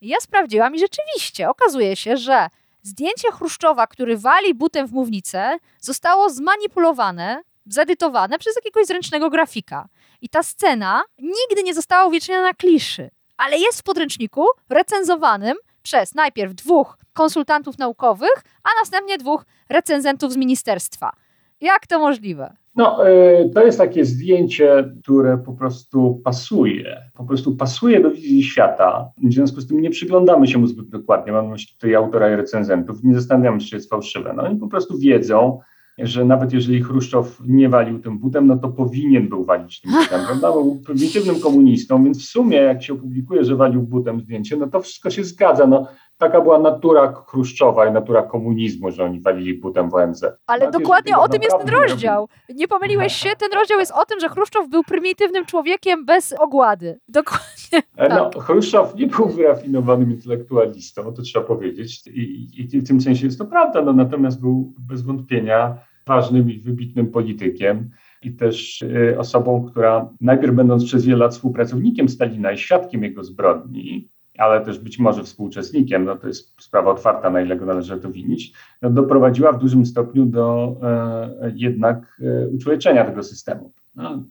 [0.00, 2.48] Ja sprawdziłam i rzeczywiście okazuje się, że
[2.82, 9.88] zdjęcie Chruszczowa, który wali butem w mównicę, zostało zmanipulowane, zedytowane przez jakiegoś zręcznego grafika.
[10.20, 16.14] I ta scena nigdy nie została uwieczniona na kliszy, ale jest w podręczniku recenzowanym przez
[16.14, 21.12] najpierw dwóch konsultantów naukowych, a następnie dwóch recenzentów z ministerstwa.
[21.60, 22.56] Jak to możliwe?
[22.76, 27.10] No, e, to jest takie zdjęcie, które po prostu pasuje.
[27.14, 29.12] Po prostu pasuje do wizji świata.
[29.22, 31.32] W związku z tym nie przyglądamy się mu zbyt dokładnie.
[31.32, 33.04] Mam na myśli tutaj autora i recenzentów.
[33.04, 34.32] Nie zastanawiamy się, czy jest fałszywe.
[34.36, 35.60] No, oni po prostu wiedzą,
[36.02, 40.20] że nawet jeżeli Chruszczow nie walił tym butem, no to powinien był walić tym butem,
[40.26, 40.52] prawda?
[40.52, 44.66] Bo był prymitywnym komunistą, więc w sumie jak się opublikuje, że walił butem zdjęcie, no
[44.66, 45.66] to wszystko się zgadza.
[45.66, 45.86] No,
[46.20, 50.24] taka była natura Chruszczowa i natura komunizmu, że oni walili butem w ONZ.
[50.46, 52.28] Ale Nawet dokładnie o tym jest ten rozdział.
[52.54, 57.00] Nie pomyliłeś się, ten rozdział jest o tym, że Chruszczow był prymitywnym człowiekiem bez ogłady.
[57.08, 57.82] Dokładnie.
[57.96, 58.42] E, no, tak.
[58.42, 62.06] Chruszczow nie był wyrafinowanym intelektualistą, to trzeba powiedzieć.
[62.06, 65.78] I, i w tym sensie jest to prawda, no, natomiast był bez wątpienia
[66.10, 67.90] ważnym i wybitnym politykiem
[68.22, 73.24] i też y, osobą, która najpierw będąc przez wiele lat współpracownikiem Stalina i świadkiem jego
[73.24, 74.08] zbrodni,
[74.38, 78.10] ale też być może współuczestnikiem, no to jest sprawa otwarta, na ile go należy to
[78.10, 78.52] winić,
[78.82, 83.72] no doprowadziła w dużym stopniu do e, jednak e, uczłowieczenia tego systemu.
[83.94, 84.24] No,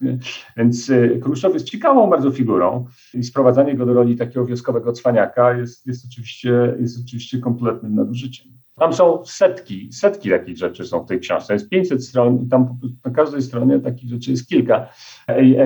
[0.57, 5.53] więc e, Kruszow jest ciekawą bardzo figurą i sprowadzanie go do roli takiego wioskowego cwaniaka
[5.53, 8.58] jest, jest, oczywiście, jest oczywiście kompletnym nadużyciem.
[8.79, 11.53] Tam są setki, setki takich rzeczy są w tej książce.
[11.53, 14.87] Jest 500 stron i tam na każdej stronie takich rzeczy jest kilka.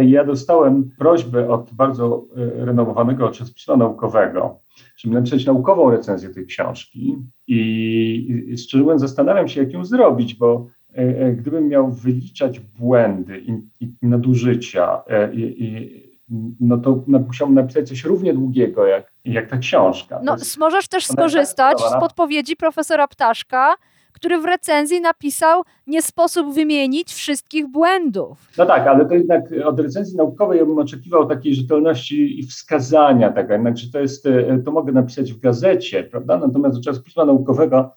[0.05, 4.59] Ja dostałem prośbę od bardzo e, renomowanego czasopisma naukowego,
[4.97, 10.67] żeby napisać naukową recenzję tej książki i szczerze mówiąc zastanawiam się, jak ją zrobić, bo
[10.89, 15.01] e, e, gdybym miał wyliczać błędy i, i nadużycia
[15.33, 16.12] i, i
[16.59, 20.19] no to musiałbym napisać coś równie długiego jak, jak ta książka.
[20.23, 23.73] No, jest, możesz też skorzystać z podpowiedzi profesora Ptaszka,
[24.13, 28.51] który w recenzji napisał, nie sposób wymienić wszystkich błędów.
[28.57, 33.31] No tak, ale to jednak od recenzji naukowej ja bym oczekiwał takiej rzetelności i wskazania
[33.31, 36.37] tego, jednak, że to jest, e, to mogę napisać w gazecie, prawda?
[36.37, 37.95] Natomiast do czasopisma naukowego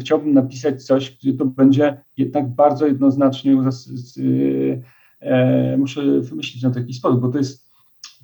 [0.00, 3.56] chciałbym napisać coś, gdzie to będzie jednak bardzo jednoznacznie e,
[5.78, 7.74] muszę wymyślić na taki sposób, bo to jest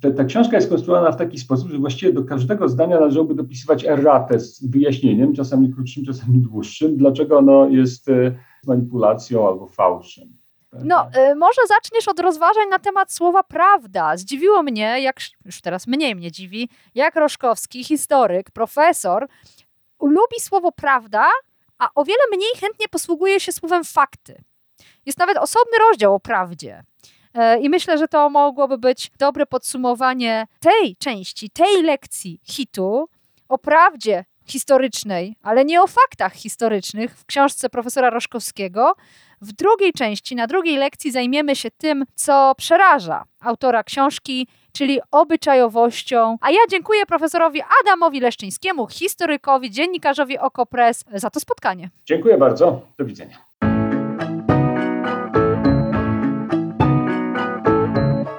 [0.01, 3.85] ta, ta, książka jest konstruowana w taki sposób, że właściwie do każdego zdania należałoby dopisywać
[3.85, 8.35] erratę z wyjaśnieniem, czasami krótszym, czasami dłuższym, dlaczego ono jest e,
[8.67, 10.41] manipulacją albo fałszem.
[10.73, 14.17] No, y, może zaczniesz od rozważań na temat słowa prawda.
[14.17, 19.27] Zdziwiło mnie, jak już teraz mniej mnie dziwi, jak Roszkowski, historyk, profesor,
[20.01, 21.29] lubi słowo prawda,
[21.77, 24.43] a o wiele mniej chętnie posługuje się słowem fakty.
[25.05, 26.83] Jest nawet osobny rozdział o prawdzie.
[27.33, 33.09] E, I myślę, że to mogłoby być dobre podsumowanie tej części, tej lekcji hitu
[33.49, 38.95] o prawdzie historycznej, ale nie o faktach historycznych w książce profesora Roszkowskiego.
[39.41, 46.37] W drugiej części, na drugiej lekcji zajmiemy się tym, co przeraża autora książki, czyli obyczajowością.
[46.41, 51.89] A ja dziękuję profesorowi Adamowi Leszczyńskiemu, historykowi, dziennikarzowi Okopres za to spotkanie.
[52.05, 52.81] Dziękuję bardzo.
[52.97, 53.50] Do widzenia.